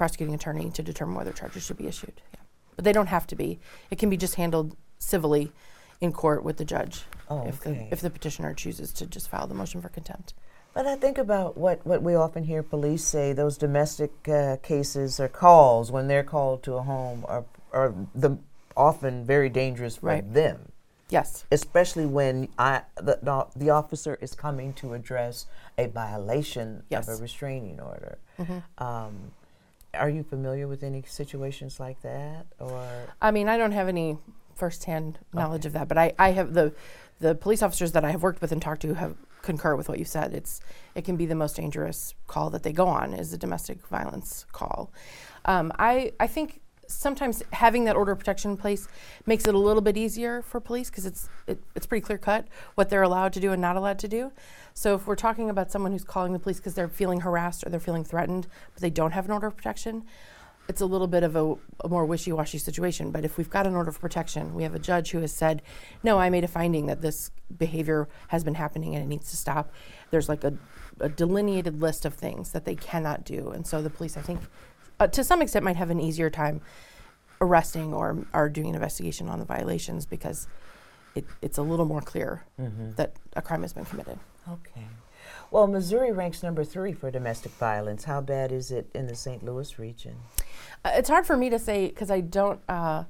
prosecuting 0.01 0.35
attorney 0.35 0.71
to 0.71 0.83
determine 0.83 1.15
whether 1.15 1.31
charges 1.31 1.63
should 1.63 1.77
be 1.77 1.87
issued. 1.87 2.23
Yeah. 2.33 2.41
But 2.75 2.87
they 2.87 2.93
don't 2.93 3.09
have 3.09 3.27
to 3.27 3.37
be. 3.37 3.59
It 3.91 3.99
can 3.99 4.09
be 4.09 4.17
just 4.17 4.37
handled 4.37 4.75
civilly 4.99 5.53
in 6.01 6.11
court 6.11 6.43
with 6.43 6.57
the 6.57 6.65
judge 6.65 7.03
Oh, 7.29 7.47
if 7.47 7.61
okay. 7.61 7.87
the 7.89 7.93
if 7.93 8.01
the 8.01 8.09
petitioner 8.09 8.55
chooses 8.55 8.95
to 8.95 9.05
just 9.05 9.29
file 9.29 9.47
the 9.47 9.55
motion 9.55 9.83
for 9.83 9.91
contempt. 9.91 10.33
But 10.73 10.87
I 10.87 10.95
think 10.97 11.19
about 11.19 11.59
what, 11.59 11.85
what 11.87 12.01
we 12.03 12.15
often 12.15 12.45
hear 12.45 12.63
police 12.63 13.05
say 13.05 13.35
those 13.35 13.59
domestic 13.59 14.13
uh, 14.27 14.57
cases 14.63 15.21
or 15.21 15.29
calls 15.29 15.93
when 15.93 16.09
they're 16.09 16.23
called 16.25 16.63
to 16.63 16.75
a 16.77 16.83
home 16.83 17.27
are, 17.29 17.45
are 17.73 17.93
the, 18.15 18.39
often 18.77 19.27
very 19.27 19.51
dangerous 19.51 19.97
for 19.97 20.07
Right. 20.07 20.33
them, 20.33 20.73
Yes. 21.11 21.45
especially 21.51 22.07
when 22.07 22.49
I, 22.59 22.83
the, 22.97 23.19
the, 23.21 23.47
the 23.55 23.69
officer 23.71 24.15
is 24.23 24.35
coming 24.35 24.73
to 24.75 24.95
address 24.95 25.45
a 25.77 25.89
violation 25.89 26.85
Yes. 26.89 27.07
of 27.09 27.19
a 27.19 27.23
restraining 27.23 27.79
order. 27.81 28.17
Mm-hmm. 28.39 28.83
Um, 28.83 29.33
are 29.94 30.09
you 30.09 30.22
familiar 30.22 30.68
with 30.68 30.83
any 30.83 31.03
situations 31.07 31.81
like 31.81 32.03
that? 32.03 32.46
Or 32.59 32.87
I 33.20 33.31
mean, 33.31 33.48
I 33.48 33.57
don't 33.57 33.72
have 33.72 33.88
any 33.88 34.18
firsthand 34.55 35.18
knowledge 35.33 35.66
of 35.66 35.72
that, 35.72 35.88
but 35.88 35.98
I, 35.98 36.12
I 36.18 36.31
have 36.33 36.55
the 36.55 36.72
the 37.18 37.35
police 37.35 37.62
officers 37.62 37.92
that 37.92 38.05
I 38.05 38.11
have 38.11 38.22
worked 38.22 38.40
with 38.40 38.50
and 38.53 38.62
talked 38.62 38.83
to 38.83 38.94
have 38.94 39.16
concur 39.42 39.76
with 39.76 39.88
what 39.88 39.98
you 39.98 40.05
said. 40.05 40.33
It's 40.35 40.61
it 40.94 41.05
can 41.05 41.16
be 41.16 41.26
the 41.26 41.35
most 41.35 41.57
dangerous 41.57 42.14
call 42.26 42.50
that 42.50 42.62
they 42.62 42.72
go 42.72 42.87
on 42.87 43.14
is 43.14 43.33
a 43.33 43.38
domestic 43.38 43.87
violence 43.87 44.46
call. 44.53 44.92
Um, 45.44 45.72
I 45.79 46.12
I 46.20 46.26
think 46.26 46.61
sometimes 46.90 47.42
having 47.53 47.85
that 47.85 47.96
order 47.96 48.12
of 48.12 48.18
protection 48.18 48.53
in 48.53 48.57
place 48.57 48.88
makes 49.26 49.46
it 49.46 49.55
a 49.55 49.59
little 49.59 49.83
bit 49.83 49.96
easier 49.96 50.42
for 50.42 50.61
police 50.61 50.90
because 50.90 51.07
it's 51.07 51.29
it, 51.46 51.62
it's 51.74 51.87
pretty 51.87 52.05
clear 52.05 52.18
cut 52.18 52.46
what 52.74 52.90
they're 52.90 53.03
allowed 53.03 53.33
to 53.35 53.40
do 53.40 53.53
and 53.53 53.61
not 53.61 53.76
allowed 53.76 53.98
to 54.00 54.09
do. 54.09 54.33
So 54.74 54.94
if 54.94 55.07
we're 55.07 55.16
talking 55.16 55.50
about 55.50 55.70
someone 55.70 55.92
who's 55.92 56.05
calling 56.05 56.33
the 56.33 56.38
police 56.38 56.59
because 56.59 56.74
they're 56.74 56.88
feeling 56.88 57.20
harassed 57.20 57.66
or 57.66 57.70
they're 57.70 57.81
feeling 57.81 58.05
threatened, 58.05 58.46
but 58.74 58.83
they 58.83 58.90
don't 58.90 59.12
have 59.12 59.24
an 59.24 59.31
order 59.33 59.46
of 59.46 59.57
protection, 59.57 60.05
it's 60.68 60.81
a 60.81 60.87
little 60.87 61.09
bit 61.09 61.24
of 61.24 61.35
a, 61.35 61.57
a 61.85 61.88
more 61.88 62.05
wishy-washy 62.05 62.59
situation. 62.59 63.11
But 63.11 63.24
if 63.24 63.37
we've 63.37 63.50
got 63.50 63.66
an 63.66 63.74
order 63.74 63.90
of 63.90 64.00
protection, 64.00 64.55
we 64.55 64.62
have 64.62 64.74
a 64.74 64.79
judge 64.79 65.11
who 65.11 65.20
has 65.20 65.33
said, 65.33 65.62
"No, 66.03 66.18
I 66.18 66.31
made 66.31 66.44
a 66.44 66.48
finding 66.48 66.87
that 66.87 67.03
this 67.03 67.33
behavior 67.59 68.09
has 68.29 68.44
been 68.44 68.55
happening 68.55 68.94
and 68.94 69.03
it 69.03 69.09
needs 69.09 69.31
to 69.31 69.37
stop." 69.37 69.72
There's 70.11 70.29
like 70.29 70.44
a, 70.44 70.55
a 71.00 71.09
delineated 71.09 71.81
list 71.81 72.05
of 72.05 72.14
things 72.14 72.53
that 72.53 72.64
they 72.64 72.76
cannot 72.76 73.24
do, 73.24 73.50
and 73.50 73.66
so 73.66 73.83
the 73.83 73.90
police, 73.90 74.16
I 74.16 74.22
think, 74.22 74.40
uh, 75.01 75.07
to 75.09 75.25
some 75.25 75.43
extent, 75.43 75.65
might 75.65 75.77
have 75.77 75.91
an 75.91 75.99
easier 76.01 76.31
time 76.31 76.61
arresting 77.41 77.93
or 77.95 78.19
or 78.35 78.49
doing 78.49 78.69
an 78.69 78.75
investigation 78.75 79.29
on 79.29 79.39
the 79.39 79.45
violations 79.45 80.05
because 80.07 80.47
it, 81.15 81.25
it's 81.43 81.59
a 81.59 81.63
little 81.63 81.87
more 81.87 82.01
clear 82.03 82.45
that 82.97 83.15
a 83.35 83.43
crime 83.43 83.63
has 83.63 83.73
been 83.73 83.85
committed. 83.87 84.19
Okay. 84.49 84.87
Well, 85.51 85.67
Missouri 85.67 86.13
ranks 86.13 86.43
number 86.43 86.63
three 86.63 86.93
for 86.93 87.11
domestic 87.11 87.51
violence. 87.53 88.05
How 88.05 88.21
bad 88.21 88.53
is 88.53 88.71
it 88.71 88.89
in 88.95 89.07
the 89.09 89.17
St. 89.17 89.43
Louis 89.43 89.79
region? 89.79 90.17
Uh, 90.85 90.93
it's 90.95 91.09
hard 91.09 91.27
for 91.27 91.37
me 91.37 91.51
to 91.51 91.59
say 91.59 91.89
because 91.89 92.11
I 92.11 92.21
don't 92.21 92.61
uh, 92.69 93.05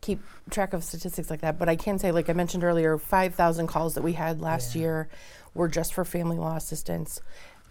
keep 0.00 0.20
track 0.50 0.72
of 0.72 0.84
statistics 0.84 1.28
like 1.30 1.40
that. 1.40 1.58
But 1.58 1.68
I 1.68 1.74
can 1.74 1.98
say, 1.98 2.12
like 2.12 2.30
I 2.30 2.32
mentioned 2.32 2.62
earlier, 2.62 2.96
5,000 2.96 3.66
calls 3.66 3.94
that 3.94 4.02
we 4.02 4.12
had 4.12 4.40
last 4.40 4.74
Yeah. 4.76 4.82
year 4.82 5.08
were 5.54 5.66
just 5.68 5.92
for 5.92 6.04
family 6.04 6.36
law 6.38 6.54
assistance. 6.54 7.20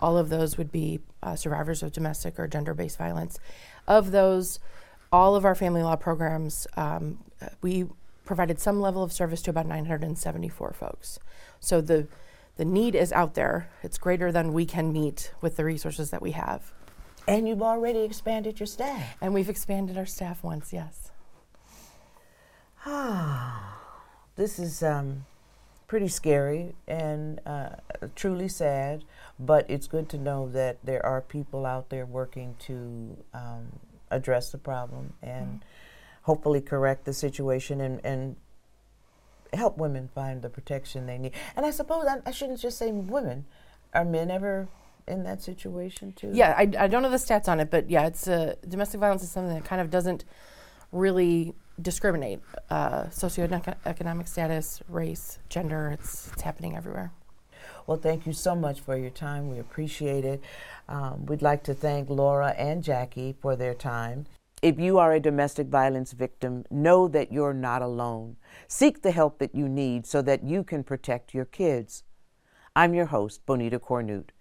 All 0.02 0.18
of 0.18 0.30
those 0.30 0.58
would 0.58 0.72
be 0.72 1.00
uh, 1.22 1.36
survivors 1.36 1.84
of 1.84 1.92
domestic 1.92 2.40
or 2.40 2.48
gender 2.48 2.74
based 2.74 2.98
violence. 2.98 3.40
Of 3.88 4.12
those, 4.12 4.60
all 5.12 5.36
of 5.36 5.46
our 5.46 5.56
family 5.56 5.84
law 5.84 5.96
programs, 5.96 6.68
um, 6.78 7.20
we 7.62 7.88
provided 8.26 8.60
some 8.60 8.80
level 8.80 9.04
of 9.04 9.12
service 9.12 9.42
to 9.42 9.50
about 9.50 9.66
974 9.66 10.74
folks. 10.74 11.20
So 11.60 11.82
the 11.82 12.08
the 12.60 12.66
need 12.66 12.94
is 12.94 13.14
out 13.14 13.36
there. 13.36 13.70
It's 13.84 13.98
greater 13.98 14.34
than 14.34 14.52
we 14.52 14.66
can 14.66 14.92
meet 14.92 15.32
with 15.40 15.56
the 15.56 15.64
resources 15.64 16.10
that 16.10 16.22
we 16.22 16.32
have. 16.32 16.74
And 17.26 17.48
you've 17.48 17.62
already 17.62 18.00
expanded 18.00 18.60
your 18.60 18.68
staff. 18.68 19.16
And 19.22 19.34
we've 19.34 19.48
expanded 19.48 19.98
our 19.98 20.06
staff 20.06 20.44
once, 20.44 20.74
yes. 20.74 21.12
Ah, 22.86 23.80
this 24.36 24.60
is 24.60 24.84
um, 24.84 25.26
pretty 25.90 26.08
scary 26.08 26.76
and 26.88 27.42
uh, 27.48 27.70
truly 28.16 28.48
sad, 28.48 29.04
but 29.40 29.66
it's 29.68 29.88
good 29.88 30.08
to 30.08 30.20
know 30.20 30.48
that 30.48 30.78
there 30.84 31.04
are 31.04 31.20
people 31.20 31.66
out 31.66 31.90
there 31.90 32.06
working 32.06 32.56
to 32.60 33.18
um, 33.34 33.68
address 34.12 34.52
the 34.52 34.58
problem 34.58 35.14
and 35.24 35.66
hopefully 36.22 36.62
correct 36.62 37.06
the 37.06 37.14
situation 37.14 37.82
and, 37.82 38.00
and 38.06 38.36
help 39.52 39.80
women 39.80 40.08
find 40.14 40.44
the 40.44 40.50
protection 40.50 41.08
they 41.08 41.18
need. 41.18 41.34
And 41.56 41.66
I 41.66 41.72
suppose 41.72 42.06
I, 42.06 42.18
I 42.24 42.30
shouldn't 42.32 42.60
just 42.60 42.78
say 42.78 42.92
women. 42.92 43.46
Are 43.92 44.06
men 44.06 44.30
ever 44.30 44.68
in 45.08 45.24
that 45.24 45.42
situation 45.42 46.12
too? 46.12 46.30
Yeah, 46.32 46.54
I, 46.56 46.72
I 46.78 46.88
don't 46.88 47.02
know 47.02 47.10
the 47.10 47.18
stats 47.18 47.48
on 47.48 47.60
it, 47.60 47.72
but 47.72 47.90
yeah, 47.90 48.06
it's 48.06 48.28
uh, 48.28 48.54
domestic 48.68 49.00
violence 49.00 49.24
is 49.24 49.32
something 49.32 49.56
that 49.56 49.66
kind 49.66 49.82
of 49.82 49.90
doesn't 49.90 50.24
really 50.92 51.56
discriminate 51.82 52.42
uh, 52.70 53.06
socioeconomic 53.06 54.28
status, 54.28 54.82
race, 54.90 55.40
gender. 55.50 55.92
It's 55.92 56.30
it's 56.34 56.42
happening 56.42 56.76
everywhere. 56.76 57.12
Well, 57.88 57.98
thank 57.98 58.28
you 58.28 58.34
so 58.34 58.56
much 58.56 58.82
for 58.82 58.96
your 58.96 59.10
time. 59.10 59.50
We 59.50 59.60
appreciate 59.60 60.24
it. 60.24 60.44
Um, 60.88 61.26
we'd 61.26 61.42
like 61.42 61.64
to 61.64 61.74
thank 61.74 62.10
Laura 62.10 62.50
and 62.58 62.84
Jackie 62.84 63.36
for 63.42 63.56
their 63.56 63.74
time. 63.74 64.28
If 64.62 64.80
you 64.80 65.00
are 65.00 65.14
a 65.14 65.20
domestic 65.20 65.68
violence 65.68 66.12
victim, 66.12 66.66
know 66.70 67.08
that 67.08 67.32
you're 67.32 67.54
not 67.54 67.82
alone. 67.82 68.36
Seek 68.68 69.02
the 69.02 69.12
help 69.12 69.40
that 69.40 69.56
you 69.56 69.70
need 69.70 70.06
so 70.06 70.22
that 70.22 70.44
you 70.44 70.64
can 70.64 70.84
protect 70.84 71.34
your 71.34 71.46
kids. 71.46 72.04
I'm 72.76 72.94
your 72.94 73.08
host, 73.08 73.46
Bonita 73.46 73.80
Cornute. 73.80 74.32